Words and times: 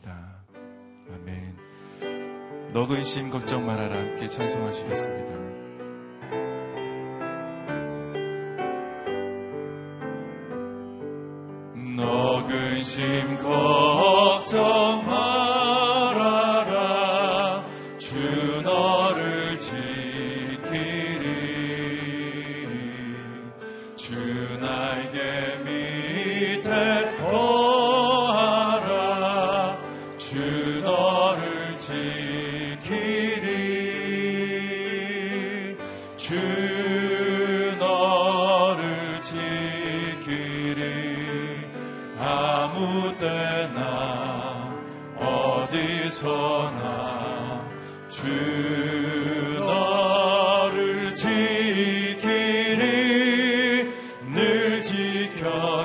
기도합니다. 0.00 0.42
아멘. 1.12 1.56
너근심 2.72 3.30
걱정 3.30 3.66
말아라 3.66 3.96
함께 3.98 4.28
찬송하시겠습니다. 4.28 5.39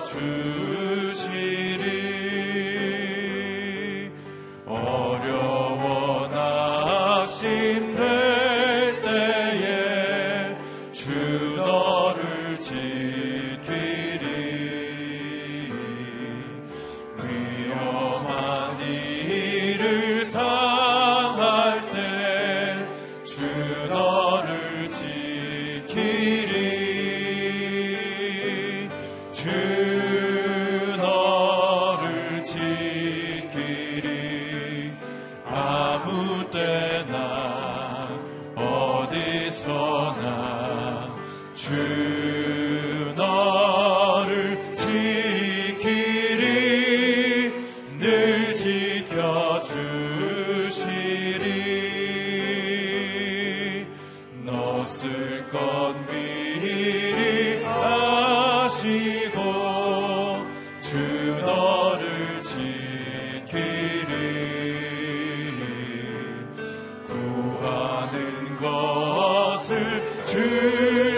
주 0.03 0.84
去。 70.27 71.14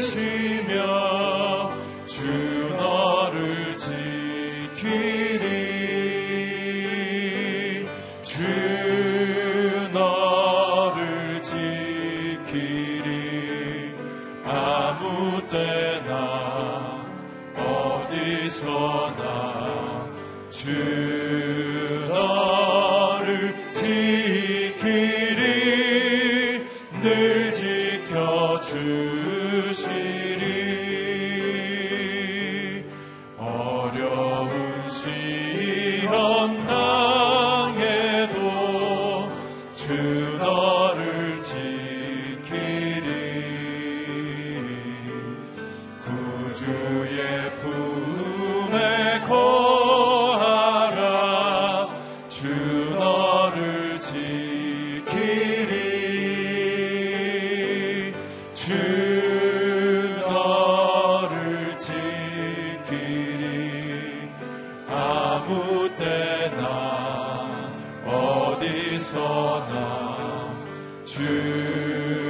선함 68.99 70.65
주 71.05 72.26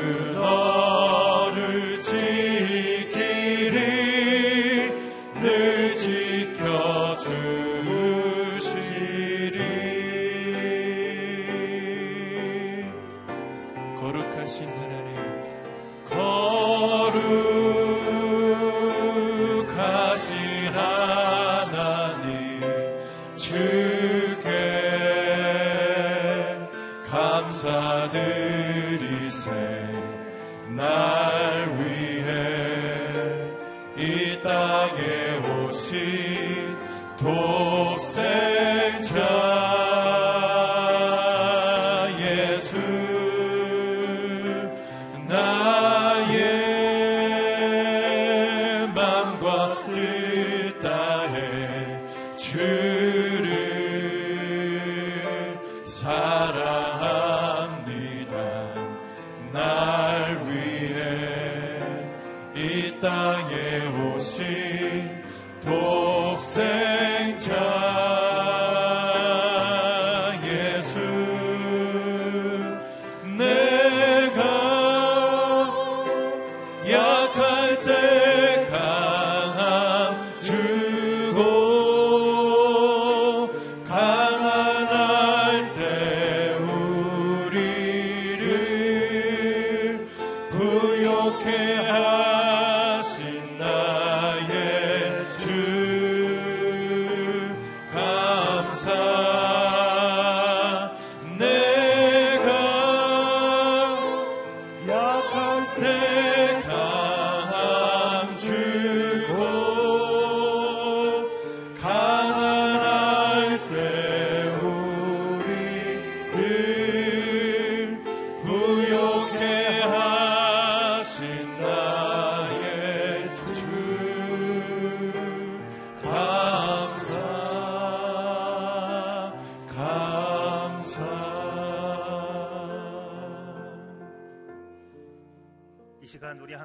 return. 67.38 67.67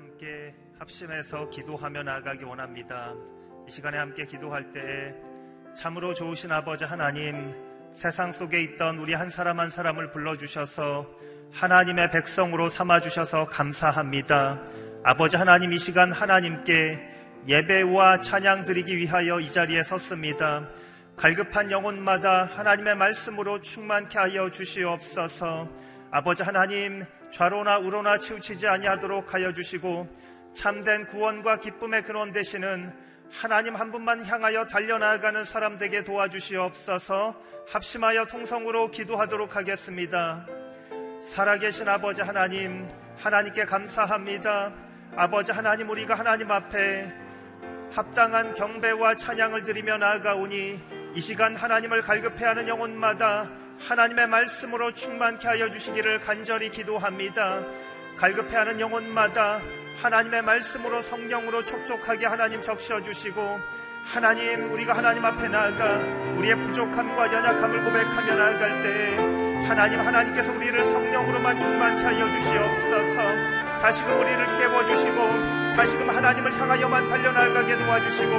함께 0.03 0.53
합심해서 0.81 1.49
기도하며 1.49 2.03
나아가기 2.03 2.43
원합니다. 2.43 3.15
이 3.69 3.71
시간에 3.71 3.99
함께 3.99 4.27
기도할 4.27 4.73
때 4.73 5.15
참으로 5.77 6.13
좋으신 6.13 6.51
아버지 6.51 6.85
하나님 6.85 7.55
세상 7.95 8.33
속에 8.33 8.61
있던 8.63 8.99
우리 8.99 9.15
한 9.15 9.31
사람 9.31 9.61
한 9.61 9.71
사람을 9.71 10.11
불러주셔서 10.11 11.07
하나님의 11.53 12.11
백성으로 12.11 12.69
삼아주셔서 12.69 13.47
감사합니다. 13.47 14.61
아버지 15.05 15.37
하나님 15.37 15.73
이 15.73 15.79
시간 15.79 16.11
하나님께 16.11 16.99
예배와 17.47 18.23
찬양 18.23 18.65
드리기 18.65 18.97
위하여 18.97 19.39
이 19.39 19.49
자리에 19.49 19.85
섰습니다. 19.85 20.69
갈급한 21.17 21.71
영혼마다 21.71 22.47
하나님의 22.47 22.97
말씀으로 22.97 23.61
충만케 23.61 24.19
하여 24.19 24.51
주시옵소서. 24.51 25.69
아버지 26.15 26.43
하나님 26.43 27.07
좌로나 27.31 27.79
우로나 27.79 28.19
치우치지 28.19 28.69
아니하도록 28.69 29.33
하여 29.33 29.55
주시고 29.55 30.07
참된 30.53 31.07
구원과 31.07 31.61
기쁨의 31.61 32.03
근원 32.03 32.33
되시는 32.33 32.93
하나님 33.31 33.75
한 33.75 33.91
분만 33.91 34.23
향하여 34.23 34.67
달려나가는 34.67 35.43
사람 35.47 35.79
되게 35.79 36.05
도와주시옵소서 36.05 37.35
합심하여 37.67 38.27
통성으로 38.27 38.91
기도하도록 38.91 39.57
하겠습니다. 39.57 40.47
살아계신 41.31 41.89
아버지 41.89 42.21
하나님, 42.21 42.87
하나님께 43.17 43.65
감사합니다. 43.65 44.71
아버지 45.17 45.53
하나님, 45.53 45.89
우리가 45.89 46.15
하나님 46.15 46.51
앞에 46.51 47.11
합당한 47.91 48.53
경배와 48.53 49.15
찬양을 49.15 49.65
드리며 49.65 49.97
나아가오니 49.97 50.79
이 51.15 51.21
시간 51.23 51.57
하나님을 51.57 52.03
갈급해하는 52.03 52.69
영혼마다 52.69 53.62
하나님의 53.89 54.29
말씀으로 54.29 54.95
충만케 54.95 55.49
하여 55.49 55.71
주시기를 55.71 56.21
간절히 56.21 56.71
기도합니다. 56.71 57.61
갈급해하는 58.17 58.79
영혼마다 58.79 59.61
하나님의 60.01 60.43
말씀으로 60.43 61.03
성령으로 61.03 61.65
촉촉하게 61.65 62.27
하나님 62.27 62.63
적셔 62.63 63.03
주시고 63.03 63.61
하나님 64.05 64.73
우리가 64.73 64.97
하나님 64.97 65.25
앞에 65.25 65.49
나아가 65.49 65.97
우리의 66.37 66.57
부족함과 66.63 67.33
연약함을 67.33 67.85
고백하며 67.85 68.35
나아갈 68.35 68.83
때에 68.83 69.52
하나님 69.67 70.01
하나님께서 70.01 70.53
우리를 70.53 70.85
성령으로만 70.85 71.59
충만케 71.59 72.05
하여 72.05 72.31
주시옵소서. 72.31 73.23
다시금 73.81 74.21
우리를 74.21 74.59
깨워주시고 74.59 75.75
다시금 75.77 76.09
하나님을 76.11 76.53
향하여만 76.61 77.09
달려나가게 77.09 77.79
도와주시고 77.79 78.33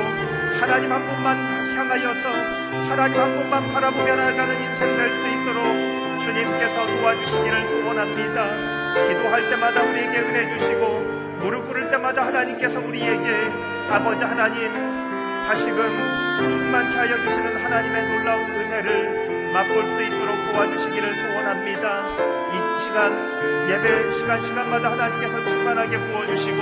하나님 0.62 0.92
한 0.92 1.06
분만 1.06 1.38
향하여서 1.76 2.30
하나님 2.90 3.20
한 3.20 3.36
분만 3.36 3.68
바라보며 3.74 4.16
나아가는 4.16 4.62
인생 4.62 4.96
될 4.96 5.10
수 5.12 5.28
있도록 5.28 6.20
주님께서 6.20 6.86
도와주시기를 6.88 7.66
소원합니다. 7.66 9.08
기도할 9.08 9.50
때마다 9.50 9.82
우리에게 9.82 10.20
은혜 10.20 10.48
주시고 10.48 11.00
무릎 11.42 11.68
꿇을 11.68 11.90
때마다 11.90 12.26
하나님께서 12.26 12.80
우리에게 12.80 13.52
아버지 13.90 14.24
하나님 14.24 14.72
다시금 15.46 16.48
충만케 16.48 16.96
하여 16.96 17.22
주시는 17.22 17.58
하나님의 17.58 18.06
놀라운 18.08 18.44
은혜를 18.44 19.23
맛볼 19.54 19.86
수 19.86 20.02
있도록 20.02 20.36
도와주시기를 20.52 21.16
소원합니다. 21.16 22.10
이 22.54 22.80
시간 22.80 23.70
예배 23.70 24.10
시간 24.10 24.42
시간마다 24.42 24.92
하나님께서 24.92 25.44
충만하게 25.44 26.00
부어주시고 26.06 26.58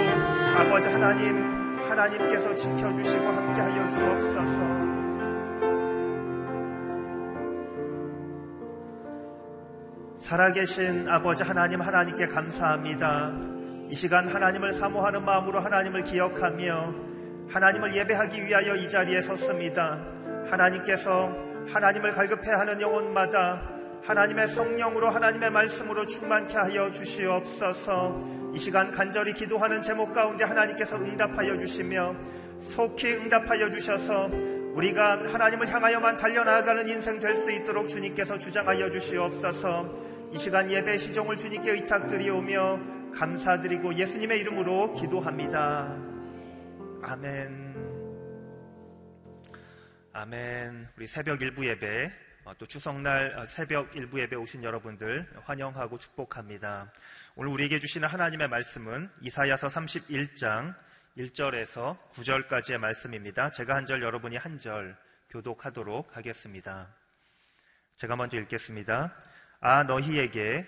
아버지 0.58 0.90
하나님 0.90 1.80
하나님께서 1.90 2.54
지켜주시고 2.54 3.26
함께하여 3.26 3.90
주옵소서. 3.90 4.82
살아계신 10.20 11.08
아버지 11.08 11.44
하나님 11.44 11.82
하나님께 11.82 12.28
감사합니다. 12.28 13.32
이 13.90 13.96
시간 13.96 14.28
하나님을 14.28 14.74
사모하는 14.74 15.24
마음으로 15.24 15.60
하나님을 15.60 16.04
기억하며 16.04 16.94
하나님을 17.50 17.96
예배하기 17.96 18.46
위하여 18.46 18.76
이 18.76 18.88
자리에 18.88 19.22
섰습니다. 19.22 20.02
하나님께서 20.50 21.51
하나님을 21.68 22.12
갈급해하는 22.14 22.82
영혼마다 22.82 23.62
하나님의 24.04 24.48
성령으로 24.48 25.10
하나님의 25.10 25.52
말씀으로 25.52 26.06
충만케 26.06 26.56
하여 26.56 26.92
주시옵소서. 26.92 28.52
이 28.54 28.58
시간 28.58 28.92
간절히 28.92 29.34
기도하는 29.34 29.82
제목 29.82 30.14
가운데 30.14 30.44
하나님께서 30.44 30.98
응답하여 30.98 31.58
주시며 31.58 32.16
속히 32.62 33.14
응답하여 33.14 33.70
주셔서 33.70 34.30
우리가 34.74 35.24
하나님을 35.32 35.68
향하여만 35.68 36.18
달려나가는 36.18 36.88
인생 36.88 37.20
될 37.20 37.36
수 37.36 37.52
있도록 37.52 37.90
주님께서 37.90 38.40
주장하여 38.40 38.90
주시옵소서. 38.92 40.12
이 40.34 40.38
시간 40.38 40.72
예배 40.72 40.98
시종을 40.98 41.38
주님께 41.38 41.72
의탁드리오며 41.72 42.80
감사드리고 43.14 43.96
예수님의 43.96 44.40
이름으로 44.40 44.94
기도합니다. 44.94 45.98
아멘. 47.04 47.91
아멘. 50.14 50.90
우리 50.98 51.08
새벽 51.08 51.42
일부 51.42 51.66
예배, 51.66 52.12
어, 52.44 52.54
또 52.58 52.66
추석날 52.66 53.38
어, 53.40 53.48
새벽 53.48 53.96
일부 53.96 54.20
예배 54.20 54.36
오신 54.36 54.62
여러분들 54.62 55.26
환영하고 55.46 55.98
축복합니다. 55.98 56.92
오늘 57.36 57.52
우리에게 57.54 57.80
주시는 57.80 58.10
하나님의 58.10 58.50
말씀은 58.50 59.10
이사야서 59.22 59.70
31장 59.70 60.76
1절에서 61.18 61.98
9절까지의 62.12 62.78
말씀입니다. 62.80 63.52
제가 63.52 63.76
한 63.76 63.86
절, 63.86 64.02
여러분이 64.02 64.36
한 64.36 64.60
절 64.60 64.98
교독하도록 65.30 66.18
하겠습니다. 66.18 66.94
제가 67.96 68.18
먼저 68.18 68.38
읽겠습니다. 68.38 69.16
아, 69.62 69.84
너희에게 69.84 70.68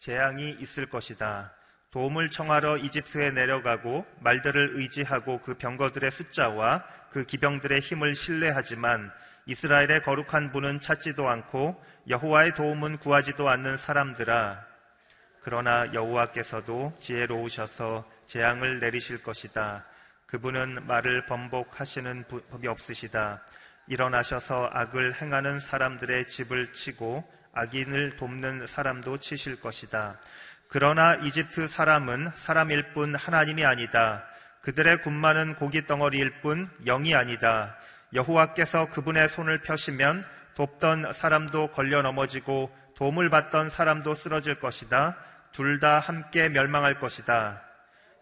재앙이 0.00 0.58
있을 0.60 0.90
것이다. 0.90 1.56
도움을 1.92 2.30
청하러 2.30 2.78
이집트에 2.78 3.30
내려가고 3.30 4.06
말들을 4.20 4.72
의지하고 4.74 5.40
그 5.42 5.54
병거들의 5.54 6.10
숫자와 6.10 6.84
그 7.10 7.24
기병들의 7.24 7.80
힘을 7.80 8.14
신뢰하지만 8.14 9.12
이스라엘의 9.44 10.02
거룩한 10.02 10.52
분은 10.52 10.80
찾지도 10.80 11.28
않고 11.28 11.80
여호와의 12.08 12.54
도움은 12.54 12.98
구하지도 12.98 13.48
않는 13.48 13.76
사람들아 13.76 14.64
그러나 15.42 15.92
여호와께서도 15.92 16.94
지혜로우셔서 17.00 18.08
재앙을 18.26 18.80
내리실 18.80 19.22
것이다. 19.22 19.84
그분은 20.26 20.86
말을 20.86 21.26
번복하시는 21.26 22.24
법이 22.50 22.68
없으시다. 22.68 23.44
일어나셔서 23.88 24.70
악을 24.72 25.20
행하는 25.20 25.60
사람들의 25.60 26.28
집을 26.28 26.72
치고 26.72 27.28
악인을 27.52 28.16
돕는 28.16 28.66
사람도 28.66 29.18
치실 29.18 29.60
것이다. 29.60 30.18
그러나 30.72 31.16
이집트 31.16 31.68
사람은 31.68 32.30
사람일 32.34 32.94
뿐 32.94 33.14
하나님이 33.14 33.62
아니다. 33.62 34.24
그들의 34.62 35.02
군마는 35.02 35.56
고기 35.56 35.86
덩어리일 35.86 36.40
뿐 36.40 36.70
영이 36.86 37.14
아니다. 37.14 37.76
여호와께서 38.14 38.88
그분의 38.88 39.28
손을 39.28 39.60
펴시면 39.60 40.24
돕던 40.54 41.12
사람도 41.12 41.72
걸려 41.72 42.00
넘어지고 42.00 42.74
도움을 42.96 43.28
받던 43.28 43.68
사람도 43.68 44.14
쓰러질 44.14 44.60
것이다. 44.60 45.18
둘 45.52 45.78
다 45.78 45.98
함께 45.98 46.48
멸망할 46.48 46.98
것이다. 46.98 47.62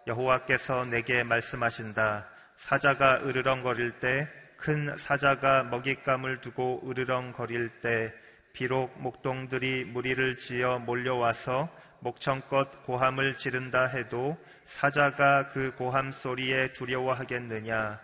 여호와께서 0.08 0.86
내게 0.86 1.22
말씀하신다. 1.22 2.26
사자가 2.56 3.20
으르렁거릴 3.26 4.00
때, 4.00 4.28
큰 4.56 4.96
사자가 4.96 5.62
먹잇감을 5.62 6.40
두고 6.40 6.82
으르렁거릴 6.84 7.80
때, 7.80 8.12
비록 8.52 9.00
목동들이 9.00 9.84
무리를 9.84 10.36
지어 10.38 10.80
몰려와서 10.80 11.70
목청껏 12.00 12.84
고함을 12.84 13.36
지른다 13.36 13.86
해도 13.86 14.36
사자가 14.64 15.48
그 15.48 15.74
고함 15.76 16.12
소리에 16.12 16.72
두려워하겠느냐? 16.72 18.00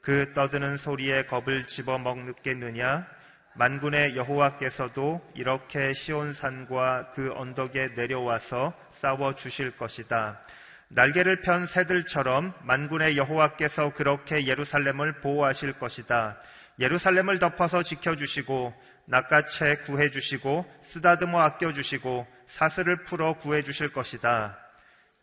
그 0.00 0.32
떠드는 0.34 0.76
소리에 0.76 1.26
겁을 1.26 1.66
집어 1.66 1.98
먹겠느냐? 1.98 3.06
만군의 3.54 4.16
여호와께서도 4.16 5.32
이렇게 5.34 5.94
시온산과 5.94 7.12
그 7.12 7.32
언덕에 7.34 7.88
내려와서 7.96 8.74
싸워 8.92 9.34
주실 9.34 9.76
것이다. 9.76 10.42
날개를 10.88 11.40
편 11.40 11.66
새들처럼 11.66 12.52
만군의 12.62 13.16
여호와께서 13.16 13.94
그렇게 13.94 14.46
예루살렘을 14.46 15.20
보호하실 15.20 15.78
것이다. 15.78 16.38
예루살렘을 16.78 17.38
덮어서 17.38 17.82
지켜주시고 17.82 18.74
낚아채 19.06 19.76
구해주시고 19.86 20.80
쓰다듬어 20.82 21.40
아껴주시고 21.40 22.26
사슬을 22.46 23.04
풀어 23.04 23.34
구해주실 23.38 23.92
것이다. 23.92 24.58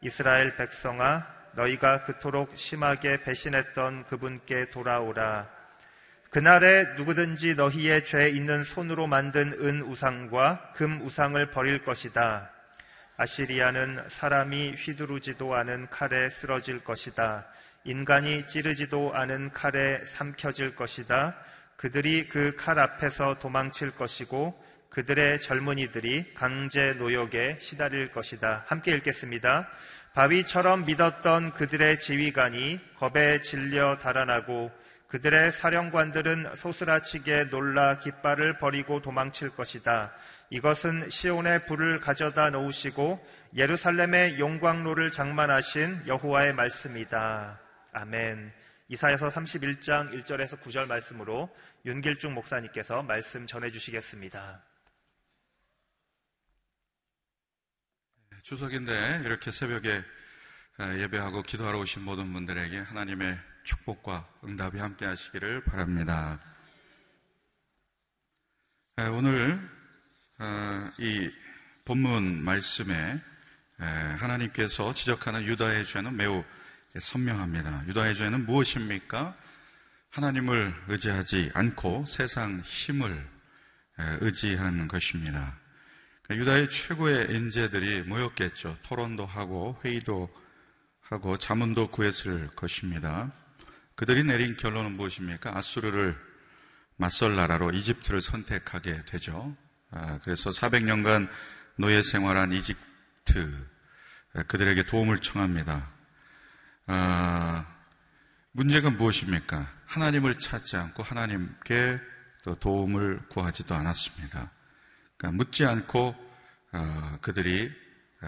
이스라엘 0.02 0.56
백성아 0.56 1.26
너희가 1.54 2.04
그토록 2.04 2.58
심하게 2.58 3.22
배신했던 3.24 4.06
그분께 4.06 4.70
돌아오라. 4.72 5.50
그날에 6.30 6.96
누구든지 6.96 7.56
너희의 7.56 8.06
죄 8.06 8.30
있는 8.30 8.64
손으로 8.64 9.06
만든 9.06 9.54
은 9.54 9.84
우상과 9.84 10.74
금 10.76 11.02
우상을 11.02 11.52
버릴 11.52 11.84
것이다. 11.84 12.50
아시리아는 13.18 14.10
사람이 14.10 14.74
휘두르지도 14.74 15.54
않은 15.54 15.90
칼에 15.90 16.30
쓰러질 16.30 16.84
것이다. 16.84 17.46
인간이 17.84 18.48
찌르지도 18.48 19.14
않은 19.14 19.52
칼에 19.52 20.04
삼켜질 20.06 20.76
것이다. 20.76 21.36
그들이 21.78 22.28
그 22.30 22.56
칼 22.58 22.80
앞에서 22.80 23.40
도망칠 23.40 23.92
것이고 23.96 24.62
그들의 24.90 25.42
젊은이들이 25.42 26.34
강제 26.36 26.94
노역에 26.94 27.58
시달릴 27.60 28.12
것이다. 28.12 28.64
함께 28.68 28.92
읽겠습니다. 28.92 29.68
바위처럼 30.14 30.86
믿었던 30.86 31.54
그들의 31.54 32.00
지휘관이 32.00 32.80
겁에 33.00 33.42
질려 33.42 33.98
달아나고 33.98 34.72
그들의 35.08 35.52
사령관들은 35.52 36.56
소스라치게 36.56 37.46
놀라 37.46 38.00
깃발을 38.00 38.60
버리고 38.60 39.02
도망칠 39.02 39.50
것이다. 39.56 40.14
이것은 40.52 41.10
시온의 41.10 41.66
불을 41.66 42.00
가져다 42.00 42.52
놓으시고 42.52 43.26
예루살렘의 43.56 44.40
용광로를 44.40 45.12
장만하신 45.12 46.04
여호와의 46.08 46.54
말씀이다. 46.54 47.60
아멘. 47.94 48.63
이사야서 48.94 49.30
31장 49.30 50.14
1절에서 50.14 50.62
9절 50.62 50.86
말씀으로 50.86 51.50
윤길중 51.84 52.36
목사님께서 52.36 53.02
말씀 53.02 53.48
전해 53.48 53.72
주시겠습니다. 53.72 54.64
추석인데 58.44 59.24
이렇게 59.26 59.50
새벽에 59.50 60.04
예배하고 61.00 61.42
기도하러 61.42 61.80
오신 61.80 62.04
모든 62.04 62.32
분들에게 62.34 62.78
하나님의 62.82 63.40
축복과 63.64 64.30
응답이 64.46 64.78
함께 64.78 65.06
하시기를 65.06 65.64
바랍니다. 65.64 66.40
오늘 69.12 69.60
어, 70.38 70.92
이 71.00 71.32
본문 71.84 72.44
말씀에 72.44 73.20
하나님께서 74.20 74.94
지적하는 74.94 75.46
유다의 75.46 75.84
죄는 75.88 76.16
매우 76.16 76.44
선명합니다. 77.00 77.86
유다의 77.88 78.16
죄는 78.16 78.46
무엇입니까? 78.46 79.36
하나님을 80.10 80.74
의지하지 80.90 81.52
않고 81.54 82.06
세상 82.06 82.62
힘을 82.62 83.28
의지한 84.22 84.88
것입니다. 84.88 85.58
그러니까 86.24 86.42
유다의 86.42 86.70
최고의 86.70 87.36
인재들이 87.36 88.04
모였겠죠. 88.04 88.78
토론도 88.84 89.26
하고 89.26 89.80
회의도 89.84 90.30
하고 91.02 91.38
자문도 91.38 91.88
구했을 91.88 92.48
것입니다. 92.56 93.32
그들이 93.96 94.24
내린 94.24 94.56
결론은 94.56 94.94
무엇입니까? 94.94 95.58
아수르를 95.58 96.16
맞설 96.98 97.36
나라로 97.36 97.72
이집트를 97.72 98.22
선택하게 98.22 99.06
되죠. 99.06 99.56
아, 99.92 100.20
그래서 100.24 100.50
400년간 100.52 101.28
노예 101.76 102.02
생활한 102.02 102.54
이집트 102.54 103.68
그들에게 104.48 104.84
도움을 104.86 105.20
청합니다. 105.20 105.92
아, 106.86 107.66
문제가 108.52 108.90
무엇입니까? 108.90 109.72
하나님을 109.86 110.38
찾지 110.40 110.76
않고 110.78 111.04
하나님께 111.04 112.00
또 112.44 112.56
도움을 112.56 113.28
구하지도 113.30 113.74
않았습니다. 113.74 114.52
그러니까 115.18 115.38
묻지 115.38 115.66
않고 115.66 116.16
어, 116.74 117.18
그들이 117.22 117.72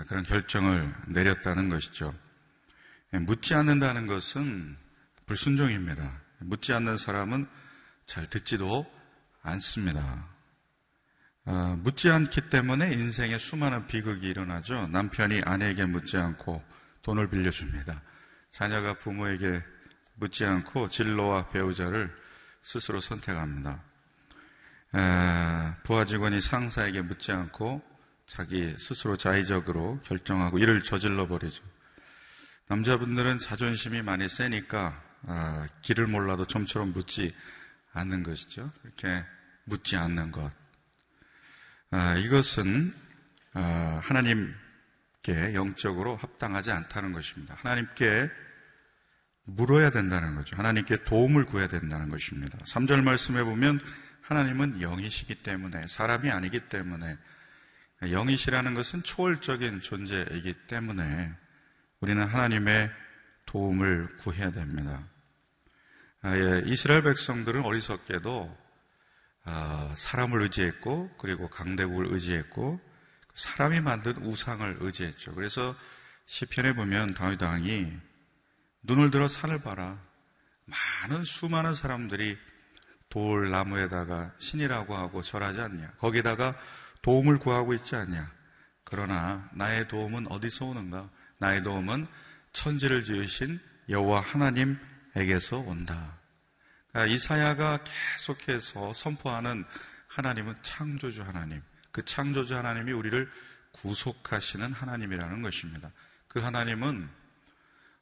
그런 0.07 0.23
결정을 0.23 0.93
내렸다는 1.07 1.69
것이죠. 1.69 2.13
예, 3.13 3.19
묻지 3.19 3.53
않는다는 3.53 4.07
것은 4.07 4.77
불순종입니다. 5.25 6.21
묻지 6.39 6.73
않는 6.73 6.97
사람은 6.97 7.47
잘 8.05 8.29
듣지도 8.29 8.85
않습니다. 9.41 10.27
어, 11.45 11.79
묻지 11.83 12.09
않기 12.09 12.49
때문에 12.49 12.91
인생에 12.93 13.37
수많은 13.37 13.87
비극이 13.87 14.27
일어나죠. 14.27 14.87
남편이 14.87 15.41
아내에게 15.45 15.85
묻지 15.85 16.17
않고 16.17 16.63
돈을 17.03 17.29
빌려줍니다. 17.29 18.01
자녀가 18.55 18.93
부모에게 18.93 19.61
묻지 20.13 20.45
않고 20.45 20.87
진로와 20.87 21.49
배우자를 21.49 22.09
스스로 22.61 23.01
선택합니다. 23.01 23.83
부하 25.83 26.05
직원이 26.05 26.39
상사에게 26.39 27.01
묻지 27.01 27.33
않고 27.33 27.83
자기 28.25 28.73
스스로 28.79 29.17
자의적으로 29.17 29.99
결정하고 30.05 30.57
일을 30.59 30.83
저질러 30.83 31.27
버리죠. 31.27 31.65
남자분들은 32.69 33.39
자존심이 33.39 34.01
많이 34.01 34.29
세니까 34.29 35.03
아, 35.27 35.67
길을 35.81 36.07
몰라도 36.07 36.47
좀처럼 36.47 36.93
묻지 36.93 37.35
않는 37.91 38.23
것이죠. 38.23 38.71
이렇게 38.85 39.25
묻지 39.65 39.97
않는 39.97 40.31
것. 40.31 40.49
아, 41.91 42.15
이것은 42.15 42.95
아, 43.51 43.99
하나님께 44.01 45.55
영적으로 45.55 46.15
합당하지 46.15 46.71
않다는 46.71 47.11
것입니다. 47.11 47.55
하나님께 47.57 48.44
물어야 49.45 49.91
된다는 49.91 50.35
거죠. 50.35 50.55
하나님께 50.57 51.03
도움을 51.03 51.45
구해야 51.45 51.67
된다는 51.67 52.09
것입니다. 52.09 52.57
3절 52.59 53.03
말씀해 53.03 53.43
보면 53.43 53.79
하나님은 54.21 54.81
영이시기 54.81 55.35
때문에 55.43 55.87
사람이 55.87 56.31
아니기 56.31 56.61
때문에 56.67 57.17
영이시라는 58.01 58.73
것은 58.73 59.03
초월적인 59.03 59.81
존재이기 59.81 60.53
때문에 60.67 61.31
우리는 61.99 62.23
하나님의 62.23 62.91
도움을 63.45 64.07
구해야 64.19 64.51
됩니다. 64.51 65.07
아, 66.21 66.35
예, 66.35 66.63
이스라엘 66.65 67.03
백성들은 67.03 67.63
어리석게도 67.63 68.65
아, 69.43 69.93
사람을 69.95 70.41
의지했고 70.41 71.15
그리고 71.19 71.47
강대국을 71.49 72.07
의지했고 72.09 72.81
사람이 73.35 73.81
만든 73.81 74.17
우상을 74.23 74.77
의지했죠. 74.79 75.35
그래서 75.35 75.75
시편에 76.25 76.73
보면 76.73 77.13
다윗 77.13 77.41
왕이 77.41 77.93
눈을 78.85 79.11
들어 79.11 79.27
산을 79.27 79.61
봐라. 79.61 79.99
많은 80.65 81.23
수많은 81.23 81.73
사람들이 81.73 82.37
돌 83.09 83.49
나무에다가 83.49 84.33
신이라고 84.39 84.95
하고 84.95 85.21
절하지 85.21 85.59
않냐. 85.61 85.91
거기다가 85.97 86.55
도움을 87.01 87.39
구하고 87.39 87.73
있지 87.73 87.95
않냐. 87.95 88.31
그러나 88.83 89.49
나의 89.53 89.87
도움은 89.87 90.27
어디서 90.31 90.65
오는가? 90.65 91.09
나의 91.39 91.63
도움은 91.63 92.07
천지를 92.51 93.03
지으신 93.03 93.59
여호와 93.89 94.21
하나님에게서 94.21 95.59
온다. 95.59 96.17
그러니까 96.91 97.13
이사야가 97.13 97.79
계속해서 97.83 98.93
선포하는 98.93 99.65
하나님은 100.07 100.55
창조주 100.61 101.23
하나님. 101.23 101.61
그 101.91 102.03
창조주 102.05 102.55
하나님이 102.55 102.91
우리를 102.91 103.29
구속하시는 103.71 104.71
하나님이라는 104.71 105.41
것입니다. 105.41 105.91
그 106.27 106.39
하나님은 106.39 107.09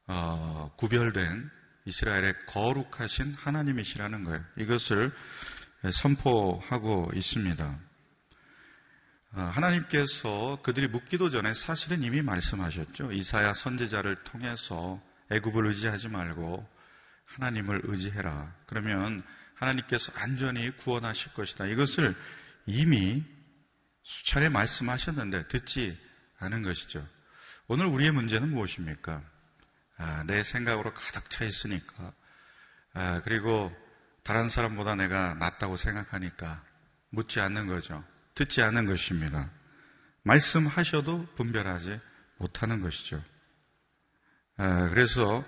어, 0.07 0.71
구별된 0.77 1.49
이스라엘의 1.85 2.45
거룩하신 2.47 3.33
하나님이시라는 3.33 4.23
거예요. 4.23 4.43
이것을 4.57 5.11
선포하고 5.91 7.11
있습니다. 7.13 7.79
아, 9.35 9.41
하나님께서 9.41 10.59
그들이 10.61 10.87
묻기도 10.87 11.29
전에 11.29 11.53
사실은 11.53 12.03
이미 12.03 12.21
말씀하셨죠. 12.21 13.11
이사야 13.11 13.53
선제자를 13.53 14.23
통해서 14.23 15.01
애굽을 15.31 15.65
의지하지 15.67 16.09
말고 16.09 16.69
하나님을 17.25 17.81
의지해라. 17.85 18.53
그러면 18.67 19.23
하나님께서 19.55 20.11
안전히 20.15 20.69
구원하실 20.77 21.33
것이다. 21.33 21.65
이것을 21.65 22.15
이미 22.65 23.23
수차례 24.03 24.49
말씀하셨는데 24.49 25.47
듣지 25.47 25.97
않은 26.37 26.61
것이죠. 26.61 27.07
오늘 27.67 27.87
우리의 27.87 28.11
문제는 28.11 28.49
무엇입니까? 28.49 29.23
아, 30.03 30.23
내 30.27 30.43
생각으로 30.43 30.93
가득 30.93 31.29
차 31.29 31.45
있으니까, 31.45 32.11
아, 32.93 33.21
그리고 33.23 33.73
다른 34.21 34.49
사람보다 34.49 34.95
내가 34.95 35.33
낫다고 35.35 35.77
생각하니까 35.77 36.61
묻지 37.09 37.39
않는 37.39 37.67
거죠. 37.67 38.03
듣지 38.35 38.61
않는 38.61 38.85
것입니다. 38.85 39.49
말씀하셔도 40.23 41.25
분별하지 41.35 42.01
못하는 42.37 42.81
것이죠. 42.81 43.23
아, 44.57 44.89
그래서 44.89 45.45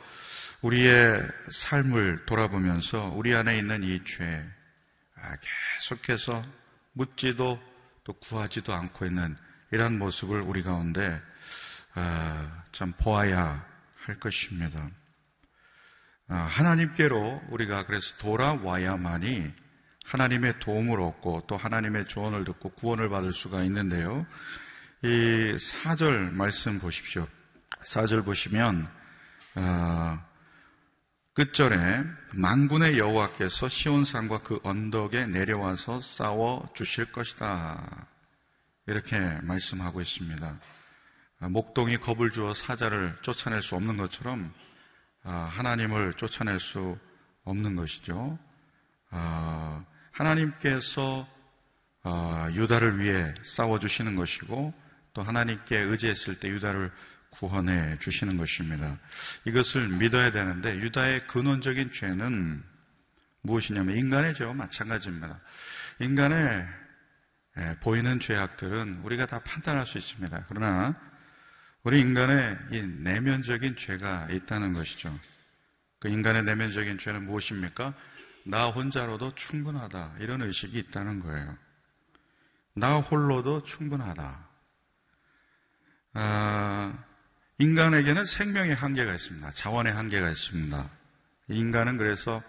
우리의 0.62 1.28
삶을 1.52 2.26
돌아보면서 2.26 3.12
우리 3.14 3.36
안에 3.36 3.58
있는 3.58 3.84
이 3.84 4.06
죄, 4.06 4.42
아, 5.16 5.36
계속해서 5.82 6.46
묻지도 6.94 7.62
또 8.06 8.14
구하지도 8.14 8.74
않고 8.74 9.06
있는 9.06 9.36
이런 9.72 10.00
모습을 10.00 10.40
우리 10.40 10.64
가운데 10.64 11.22
아, 11.94 12.64
참 12.72 12.94
보아야 12.94 13.75
할 14.06 14.20
것입니다. 14.20 14.90
아, 16.28 16.36
하나님께로 16.36 17.44
우리가 17.50 17.86
그래서 17.86 18.18
돌아와야만이 18.18 19.54
하나님의 20.06 20.60
도움을 20.60 21.00
얻고 21.00 21.46
또 21.48 21.58
하나님의 21.58 22.06
조언을 22.06 22.46
듣고 22.46 22.70
구원을 22.70 23.10
받을 23.10 23.34
수가 23.34 23.64
있는데요. 23.64 24.26
이 25.04 25.08
4절 25.08 26.32
말씀 26.32 26.80
보십시오. 26.80 27.28
4절 27.84 28.26
보시면 28.26 28.88
어, 29.56 30.20
끝절에 31.34 32.04
망군의 32.34 32.98
여호와께서 32.98 33.68
시온산과 33.68 34.40
그 34.40 34.60
언덕에 34.64 35.28
내려와서 35.28 36.02
싸워 36.02 36.68
주실 36.74 37.12
것이다. 37.12 38.08
이렇게 38.88 39.20
말씀하고 39.42 40.02
있습니다. 40.02 40.60
아, 41.46 41.50
목동이 41.50 41.98
겁을 41.98 42.32
주어 42.32 42.56
사자를 42.56 43.16
쫓아낼 43.22 43.62
수 43.62 43.75
없는 43.75 43.98
것처럼 43.98 44.52
아, 45.22 45.32
하나님을 45.32 46.16
쫓아낼 46.16 46.60
수 46.60 46.98
없는 47.44 47.75
것이죠. 47.75 48.40
아, 49.12 49.86
하나님께서 50.12 51.28
유다를 52.54 53.00
위해 53.00 53.34
싸워주시는 53.44 54.16
것이고 54.16 54.74
또 55.14 55.22
하나님께 55.22 55.78
의지했을 55.78 56.40
때 56.40 56.50
유다를 56.50 56.92
구원해 57.30 57.98
주시는 58.00 58.38
것입니다. 58.38 58.98
이것을 59.46 59.88
믿어야 59.88 60.32
되는데 60.32 60.75
유다의 60.78 61.28
근원적인 61.28 61.92
죄는 61.92 62.64
무엇이냐면 63.42 63.98
인간의 63.98 64.34
죄와 64.34 64.54
마찬가지입니다. 64.54 65.40
인간의 66.00 66.68
예, 67.58 67.75
보이는 67.82 68.20
죄악들은 68.20 69.02
우리가 69.04 69.25
다 69.28 69.40
판단할 69.40 69.86
수 69.86 69.98
있습니다. 69.98 70.46
그러나 70.48 70.96
우리 71.86 72.01
인간의 72.01 72.58
이 72.72 72.82
내면적인 72.82 73.75
죄가 73.75 74.30
있다는 74.32 74.74
것이죠. 74.74 75.20
그 76.00 76.08
인간의 76.08 76.44
내면적인 76.44 76.98
죄는 76.98 77.25
무엇입니까? 77.27 77.94
나 78.44 78.70
혼자로도 78.70 79.36
충분하다. 79.36 80.15
이런 80.20 80.42
의식이 80.42 80.80
있다는 80.80 81.20
거예요. 81.20 81.56
나 82.74 82.98
홀로도 82.98 83.62
충분하다. 83.62 84.50
아, 86.13 87.04
인간에게는 87.60 88.25
생명의 88.25 88.74
한계가 88.74 89.13
있습니다. 89.13 89.51
자원의 89.51 89.94
한계가 89.94 90.27
있습니다. 90.32 90.89
인간은 91.50 91.98
그래서 91.98 92.42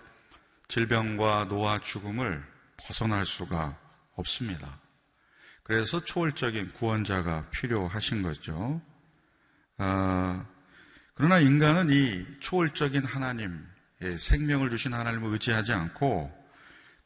질병과 0.69 1.49
노화, 1.49 1.78
죽음을 1.78 2.43
벗어날 2.78 3.26
수가 3.26 3.78
없습니다. 4.14 4.81
그래서 5.62 6.02
초월적인 6.02 6.69
구원자가 6.69 7.50
필요하신 7.50 8.23
거죠. 8.23 8.81
아, 9.78 10.47
그러나 11.14 11.38
인간은 11.38 11.90
이 11.90 12.26
초월적인 12.40 13.04
하나님, 13.04 13.66
생명을 14.18 14.71
주신 14.71 14.92
하나님을 14.95 15.30
의지하지 15.33 15.73
않고 15.73 16.33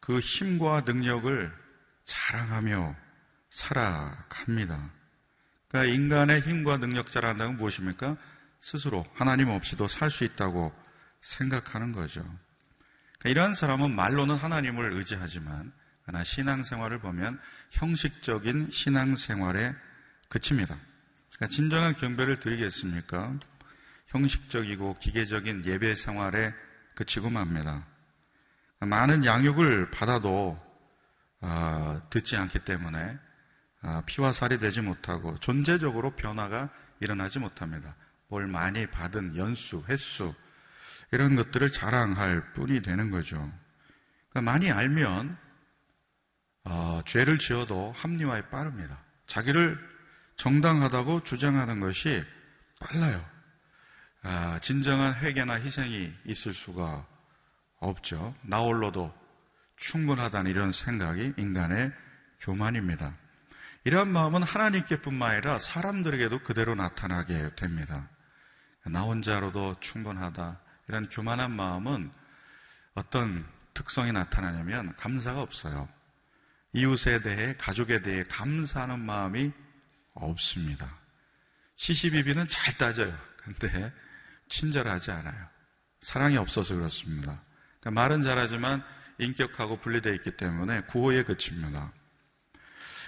그 0.01 0.19
힘과 0.19 0.83
능력을 0.87 1.53
자랑하며 2.05 2.97
살아갑니다. 3.51 4.91
그러니까 5.69 5.95
인간의 5.95 6.41
힘과 6.41 6.79
능력 6.79 7.11
자랑한다는 7.11 7.57
무엇입니까? 7.57 8.17
스스로 8.61 9.07
하나님 9.15 9.49
없이도 9.49 9.87
살 9.89 10.11
수 10.11 10.25
있다고 10.25 10.73
생각하는 11.21 11.93
거죠. 11.93 12.23
그러니까 13.19 13.29
이러한 13.29 13.55
사람은 13.55 13.95
말로는 13.95 14.35
하나님을 14.37 14.93
의지하지만 14.95 15.73
신앙생활을 16.25 16.99
보면 16.99 17.41
형식적인 17.71 18.71
신앙생활에 18.73 19.75
그칩니다. 20.29 20.77
그러니까 21.37 21.49
진정한 21.55 21.95
경배를 21.95 22.39
드리겠습니까? 22.39 23.39
형식적이고 24.09 24.99
기계적인 24.99 25.65
예배 25.65 25.95
생활에 25.95 26.53
그치고 26.95 27.31
맙니다. 27.31 27.87
많은 28.81 29.25
양육을 29.25 29.91
받아도 29.91 30.61
어, 31.41 32.01
듣지 32.11 32.37
않기 32.37 32.61
때문에 32.61 33.19
어, 33.83 34.03
피와 34.07 34.33
살이 34.33 34.59
되지 34.59 34.83
못하고 34.83 35.39
존재적으로 35.39 36.17
변화가 36.17 36.71
일어나지 37.01 37.39
못합니다. 37.39 37.97
뭘 38.29 38.47
많이 38.47 38.87
받은 38.87 39.37
연수, 39.37 39.83
횟수 39.89 40.35
이런 41.13 41.35
것들을 41.35 41.71
자랑할 41.71 42.53
뿐이 42.53 42.83
되는 42.83 43.11
거죠. 43.11 43.37
그러니까 44.31 44.53
많이 44.53 44.71
알면 44.71 45.37
어, 46.65 47.03
죄를 47.07 47.39
지어도 47.39 47.93
합리화에 47.93 48.49
빠릅니다. 48.51 49.03
자기를 49.27 49.90
정당하다고 50.41 51.23
주장하는 51.23 51.81
것이 51.81 52.25
빨라요. 52.81 53.23
아, 54.23 54.59
진정한 54.63 55.15
회개나 55.15 55.61
희생이 55.61 56.15
있을 56.25 56.55
수가 56.55 57.07
없죠. 57.79 58.35
나 58.41 58.61
홀로도 58.61 59.15
충분하다는 59.77 60.51
이런 60.51 60.73
생각이 60.73 61.35
인간의 61.37 61.93
교만입니다. 62.41 63.15
이러한 63.85 64.09
마음은 64.09 64.43
하나님께뿐만 64.43 65.31
아니라 65.31 65.59
사람들에게도 65.59 66.43
그대로 66.43 66.75
나타나게 66.75 67.55
됩니다. 67.55 68.09
나 68.87 69.03
혼자로도 69.03 69.81
충분하다. 69.81 70.59
이런 70.89 71.09
교만한 71.11 71.55
마음은 71.55 72.11
어떤 72.95 73.47
특성이 73.75 74.11
나타나냐면 74.13 74.97
감사가 74.97 75.43
없어요. 75.43 75.87
이웃에 76.73 77.21
대해, 77.21 77.55
가족에 77.59 78.01
대해 78.01 78.23
감사하는 78.23 79.01
마음이 79.01 79.53
없습니다. 80.15 80.99
시시비비는 81.77 82.49
잘 82.49 82.77
따져요. 82.77 83.17
근데 83.39 83.93
친절하지 84.49 85.11
않아요. 85.11 85.49
사랑이 86.01 86.37
없어서 86.37 86.75
그렇습니다. 86.75 87.43
그러니까 87.81 88.01
말은 88.01 88.23
잘하지만 88.23 88.85
인격하고 89.19 89.79
분리되어 89.79 90.13
있기 90.15 90.37
때문에 90.37 90.83
구호에 90.83 91.25
그칩니다. 91.25 91.93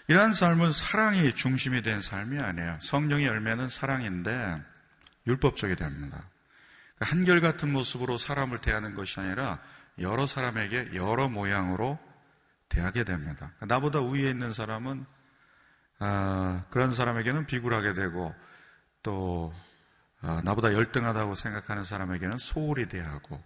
이러한 0.08 0.34
삶은 0.34 0.72
사랑이 0.72 1.34
중심이 1.34 1.82
된 1.82 2.02
삶이 2.02 2.38
아니에요. 2.38 2.78
성령의 2.82 3.26
열매는 3.26 3.68
사랑인데 3.68 4.60
율법적이 5.26 5.76
됩니다. 5.76 6.28
그러니까 6.96 7.16
한결같은 7.16 7.72
모습으로 7.72 8.18
사람을 8.18 8.60
대하는 8.60 8.94
것이 8.94 9.20
아니라 9.20 9.60
여러 9.98 10.26
사람에게 10.26 10.90
여러 10.94 11.28
모양으로 11.28 11.98
대하게 12.68 13.04
됩니다. 13.04 13.52
그러니까 13.56 13.66
나보다 13.66 14.02
위에 14.02 14.30
있는 14.30 14.52
사람은 14.52 15.04
아, 16.04 16.64
그런 16.70 16.92
사람에게는 16.92 17.46
비굴하게 17.46 17.94
되고 17.94 18.34
또 19.04 19.54
아, 20.20 20.42
나보다 20.44 20.72
열등하다고 20.72 21.36
생각하는 21.36 21.84
사람에게는 21.84 22.38
소홀히 22.38 22.88
대하고 22.88 23.40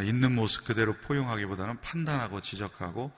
있는 0.00 0.34
모습 0.34 0.64
그대로 0.64 0.94
포용하기보다는 0.94 1.80
판단하고 1.82 2.40
지적하고 2.40 3.12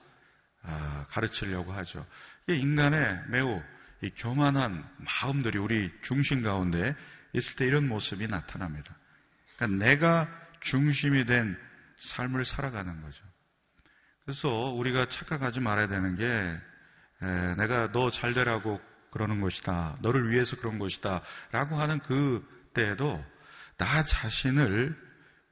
아, 0.61 1.07
가르치려고 1.09 1.71
하죠. 1.73 2.05
인간의 2.47 3.23
매우 3.29 3.63
교만한 4.17 4.87
마음들이 4.97 5.57
우리 5.57 5.91
중심 6.03 6.43
가운데 6.43 6.95
있을 7.33 7.55
때 7.55 7.65
이런 7.65 7.87
모습이 7.87 8.27
나타납니다. 8.27 8.95
그러니까 9.55 9.85
내가 9.85 10.27
중심이 10.59 11.25
된 11.25 11.57
삶을 11.97 12.45
살아가는 12.45 13.01
거죠. 13.01 13.23
그래서 14.23 14.49
우리가 14.49 15.07
착각하지 15.07 15.61
말아야 15.61 15.87
되는 15.87 16.15
게 16.15 16.68
에, 17.21 17.55
내가 17.55 17.91
너 17.91 18.09
잘 18.09 18.33
되라고 18.33 18.79
그러는 19.11 19.41
것이다. 19.41 19.95
너를 20.01 20.29
위해서 20.29 20.55
그런 20.57 20.79
것이다. 20.79 21.21
라고 21.51 21.75
하는 21.75 21.99
그 21.99 22.45
때에도 22.73 23.23
나 23.77 24.03
자신을 24.05 24.95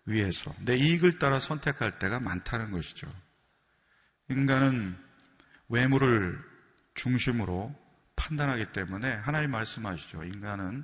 위해서 0.06 0.53
내 0.60 0.75
이익을 0.75 1.19
따라 1.19 1.39
선택할 1.39 1.99
때가 1.99 2.19
많다는 2.19 2.71
것이죠. 2.71 3.12
인간은 4.30 4.97
외모를 5.69 6.39
중심으로 6.95 7.75
판단하기 8.15 8.71
때문에 8.73 9.13
하나님 9.13 9.51
말씀하시죠. 9.51 10.23
인간은 10.23 10.84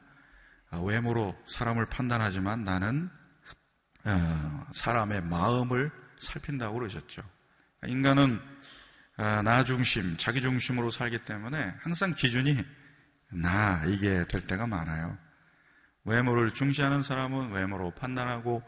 외모로 0.86 1.38
사람을 1.48 1.86
판단하지만 1.86 2.64
나는 2.64 3.10
어, 4.06 4.68
사람의 4.74 5.22
마음을 5.24 5.92
살핀다고 6.18 6.80
그러셨죠. 6.80 7.22
인간은 7.86 8.36
어, 8.36 8.42
나 9.16 9.64
중심, 9.64 10.18
자기 10.18 10.42
중심으로 10.42 10.92
살기 10.92 11.26
때문에 11.26 11.76
항상 11.80 12.14
기준이 12.14 12.64
나 13.30 13.84
이게 13.86 14.26
될 14.28 14.48
때가 14.48 14.68
많아요. 14.68 15.18
외모를 16.06 16.52
중시하는 16.52 17.04
사람은 17.04 17.52
외모로 17.52 17.92
판단하고 17.92 18.64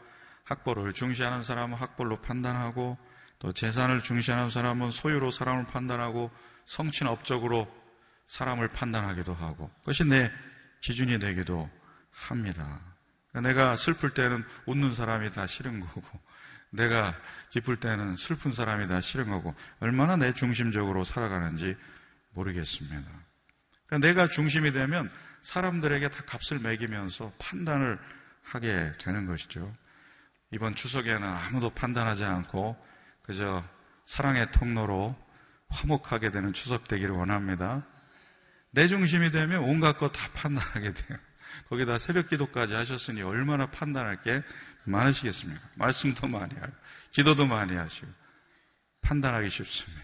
학벌을 0.45 0.93
중시하는 0.93 1.43
사람은 1.43 1.77
학벌로 1.77 2.21
판단하고 2.21 2.97
또 3.39 3.51
재산을 3.51 4.01
중시하는 4.01 4.49
사람은 4.51 4.91
소유로 4.91 5.31
사람을 5.31 5.65
판단하고 5.65 6.31
성취는 6.65 7.11
업적으로 7.11 7.67
사람을 8.27 8.69
판단하기도 8.69 9.33
하고 9.33 9.69
그것이 9.79 10.05
내 10.05 10.31
기준이 10.81 11.19
되기도 11.19 11.69
합니다. 12.11 12.94
내가 13.41 13.75
슬플 13.77 14.11
때는 14.11 14.43
웃는 14.65 14.93
사람이 14.93 15.31
다 15.31 15.47
싫은 15.47 15.79
거고 15.79 16.01
내가 16.69 17.15
기쁠 17.51 17.77
때는 17.77 18.17
슬픈 18.17 18.51
사람이 18.51 18.87
다 18.87 19.01
싫은 19.01 19.29
거고 19.29 19.55
얼마나 19.79 20.15
내 20.15 20.33
중심적으로 20.33 21.03
살아가는지 21.03 21.75
모르겠습니다. 22.31 23.09
그러니까 23.87 24.07
내가 24.07 24.27
중심이 24.27 24.71
되면 24.71 25.09
사람들에게 25.41 26.09
다 26.09 26.23
값을 26.25 26.59
매기면서 26.59 27.31
판단을 27.39 27.99
하게 28.43 28.93
되는 28.99 29.25
것이죠. 29.25 29.73
이번 30.51 30.75
추석에는 30.75 31.23
아무도 31.23 31.69
판단하지 31.69 32.23
않고 32.23 32.75
그저 33.23 33.63
사랑의 34.05 34.51
통로로 34.51 35.15
화목하게 35.69 36.31
되는 36.31 36.53
추석 36.53 36.87
되기를 36.87 37.15
원합니다. 37.15 37.85
내 38.71 38.87
중심이 38.87 39.31
되면 39.31 39.63
온갖 39.63 39.97
것 39.97 40.11
다 40.11 40.29
판단하게 40.33 40.93
돼요. 40.93 41.17
거기다 41.69 41.97
새벽 41.97 42.27
기도까지 42.27 42.73
하셨으니 42.73 43.21
얼마나 43.21 43.69
판단할 43.69 44.21
게 44.21 44.43
많으시겠습니까? 44.85 45.61
말씀도 45.75 46.27
많이 46.27 46.53
하고, 46.55 46.73
기도도 47.11 47.45
많이 47.45 47.75
하시고, 47.75 48.07
판단하기 49.01 49.49
쉽습니다. 49.49 50.03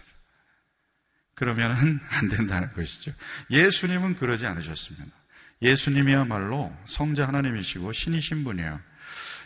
그러면 1.34 2.00
안 2.10 2.28
된다는 2.28 2.72
것이죠. 2.72 3.12
예수님은 3.50 4.16
그러지 4.16 4.46
않으셨습니다. 4.46 5.14
예수님이야말로 5.62 6.76
성자 6.86 7.28
하나님이시고 7.28 7.92
신이신 7.92 8.44
분이에요. 8.44 8.80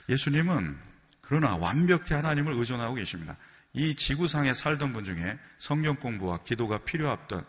예수님은 0.08 0.76
그러나 1.20 1.56
완벽히 1.56 2.14
하나님을 2.14 2.54
의존하고 2.54 2.94
계십니다. 2.94 3.36
이 3.72 3.94
지구상에 3.94 4.54
살던 4.54 4.92
분 4.92 5.04
중에 5.04 5.38
성경 5.58 5.96
공부와 5.96 6.42
기도가 6.44 6.78
필요했던 6.84 7.44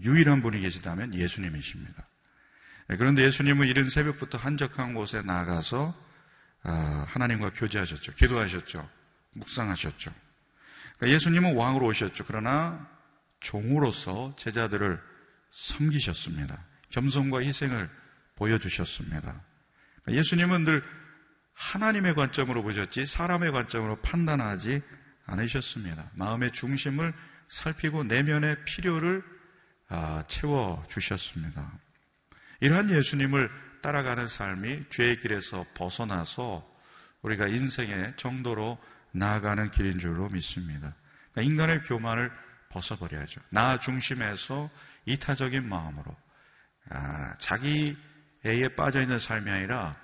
유일한 0.00 0.42
분이 0.42 0.60
계시다면 0.60 1.14
예수님이십니다. 1.14 2.06
네, 2.92 2.98
그런데 2.98 3.24
예수님은 3.24 3.68
이른 3.68 3.88
새벽부터 3.88 4.36
한적한 4.36 4.92
곳에 4.92 5.22
나가서 5.22 5.94
아, 6.62 7.06
하나님과 7.08 7.52
교제하셨죠. 7.54 8.12
기도하셨죠. 8.12 8.86
묵상하셨죠. 9.32 10.12
그러니까 10.98 11.14
예수님은 11.14 11.56
왕으로 11.56 11.86
오셨죠. 11.86 12.24
그러나 12.26 12.86
종으로서 13.40 14.34
제자들을 14.36 15.00
섬기셨습니다. 15.52 16.62
겸손과 16.90 17.40
희생을 17.40 17.88
보여주셨습니다. 18.36 19.40
그러니까 20.02 20.18
예수님은 20.18 20.64
늘 20.66 20.84
하나님의 21.54 22.14
관점으로 22.14 22.62
보셨지 22.62 23.06
사람의 23.06 23.52
관점으로 23.52 24.02
판단하지 24.02 24.82
않으셨습니다. 25.24 26.10
마음의 26.12 26.52
중심을 26.52 27.14
살피고 27.48 28.04
내면의 28.04 28.62
필요를 28.66 29.24
아, 29.88 30.24
채워 30.28 30.84
주셨습니다. 30.90 31.72
이러한 32.62 32.90
예수님을 32.90 33.50
따라가는 33.80 34.28
삶이 34.28 34.84
죄의 34.88 35.18
길에서 35.18 35.66
벗어나서 35.74 36.64
우리가 37.22 37.48
인생의 37.48 38.14
정도로 38.14 38.78
나아가는 39.10 39.68
길인 39.72 39.98
줄로 39.98 40.28
믿습니다. 40.28 40.94
그러니까 41.32 41.52
인간의 41.52 41.82
교만을 41.82 42.30
벗어버려야죠. 42.68 43.40
나 43.50 43.80
중심에서 43.80 44.70
이타적인 45.06 45.68
마음으로 45.68 46.16
아, 46.88 47.36
자기 47.38 47.96
애에 48.46 48.68
빠져 48.76 49.02
있는 49.02 49.18
삶이 49.18 49.50
아니라 49.50 49.96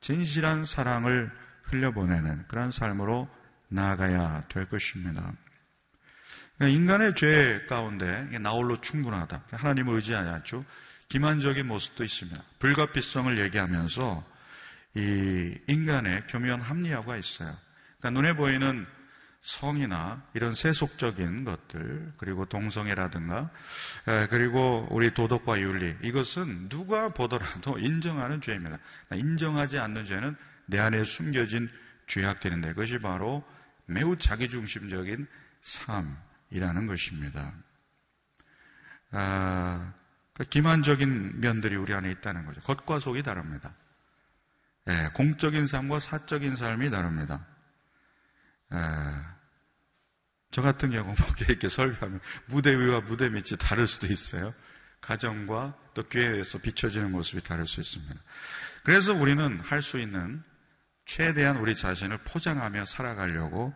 진실한 0.00 0.64
사랑을 0.64 1.30
흘려보내는 1.64 2.46
그런 2.48 2.70
삶으로 2.70 3.28
나아가야 3.68 4.48
될 4.48 4.66
것입니다. 4.70 5.30
그러니까 6.56 6.74
인간의 6.74 7.14
죄 7.16 7.66
가운데 7.68 8.22
나홀로 8.38 8.80
충분하다. 8.80 9.44
하나님을 9.50 9.96
의지하지 9.96 10.30
않죠. 10.30 10.64
기만적인 11.08 11.66
모습도 11.66 12.04
있습니다. 12.04 12.42
불가피성을 12.58 13.38
얘기하면서 13.44 14.24
이 14.94 15.58
인간의 15.66 16.26
교묘한 16.28 16.60
합리화가 16.60 17.16
있어요. 17.16 17.56
그러니까 17.98 18.20
눈에 18.20 18.34
보이는 18.34 18.86
성이나 19.40 20.22
이런 20.34 20.54
세속적인 20.54 21.44
것들, 21.44 22.12
그리고 22.18 22.44
동성애라든가, 22.44 23.50
그리고 24.28 24.86
우리 24.90 25.14
도덕과 25.14 25.60
윤리, 25.60 25.96
이것은 26.02 26.68
누가 26.68 27.08
보더라도 27.08 27.78
인정하는 27.80 28.40
죄입니다. 28.40 28.78
인정하지 29.14 29.78
않는 29.78 30.04
죄는 30.04 30.36
내 30.66 30.78
안에 30.78 31.04
숨겨진 31.04 31.70
죄악들인데, 32.08 32.68
그것이 32.70 32.98
바로 32.98 33.42
매우 33.86 34.18
자기중심적인 34.18 35.26
삶이라는 35.62 36.86
것입니다. 36.86 37.54
아, 39.12 39.94
그 40.38 40.44
기만적인 40.44 41.40
면들이 41.40 41.76
우리 41.76 41.92
안에 41.92 42.10
있다는 42.12 42.46
거죠. 42.46 42.60
겉과 42.62 43.00
속이 43.00 43.22
다릅니다. 43.24 43.74
예, 44.88 45.10
공적인 45.14 45.66
삶과 45.66 46.00
사적인 46.00 46.56
삶이 46.56 46.90
다릅니다. 46.90 47.44
예, 48.72 48.78
저 50.52 50.62
같은 50.62 50.90
경우 50.90 51.06
뭐 51.06 51.16
이렇게 51.40 51.68
설교하면 51.68 52.20
무대 52.46 52.72
위와 52.72 53.00
무대 53.00 53.28
밑이 53.28 53.58
다를 53.58 53.86
수도 53.86 54.06
있어요. 54.06 54.54
가정과 55.00 55.76
또 55.94 56.04
교회에서 56.04 56.58
비춰지는 56.58 57.10
모습이 57.12 57.42
다를 57.42 57.66
수 57.66 57.80
있습니다. 57.80 58.14
그래서 58.84 59.12
우리는 59.14 59.60
할 59.60 59.82
수 59.82 59.98
있는 59.98 60.42
최대한 61.04 61.56
우리 61.56 61.74
자신을 61.74 62.18
포장하며 62.18 62.86
살아가려고 62.86 63.74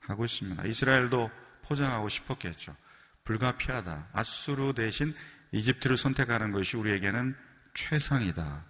하고 0.00 0.24
있습니다. 0.24 0.64
이스라엘도 0.66 1.30
포장하고 1.62 2.08
싶었겠죠. 2.08 2.76
불가피하다. 3.24 4.10
아수르 4.12 4.74
대신 4.74 5.14
이집트를 5.54 5.96
선택하는 5.96 6.50
것이 6.50 6.76
우리에게는 6.76 7.36
최상이다. 7.74 8.64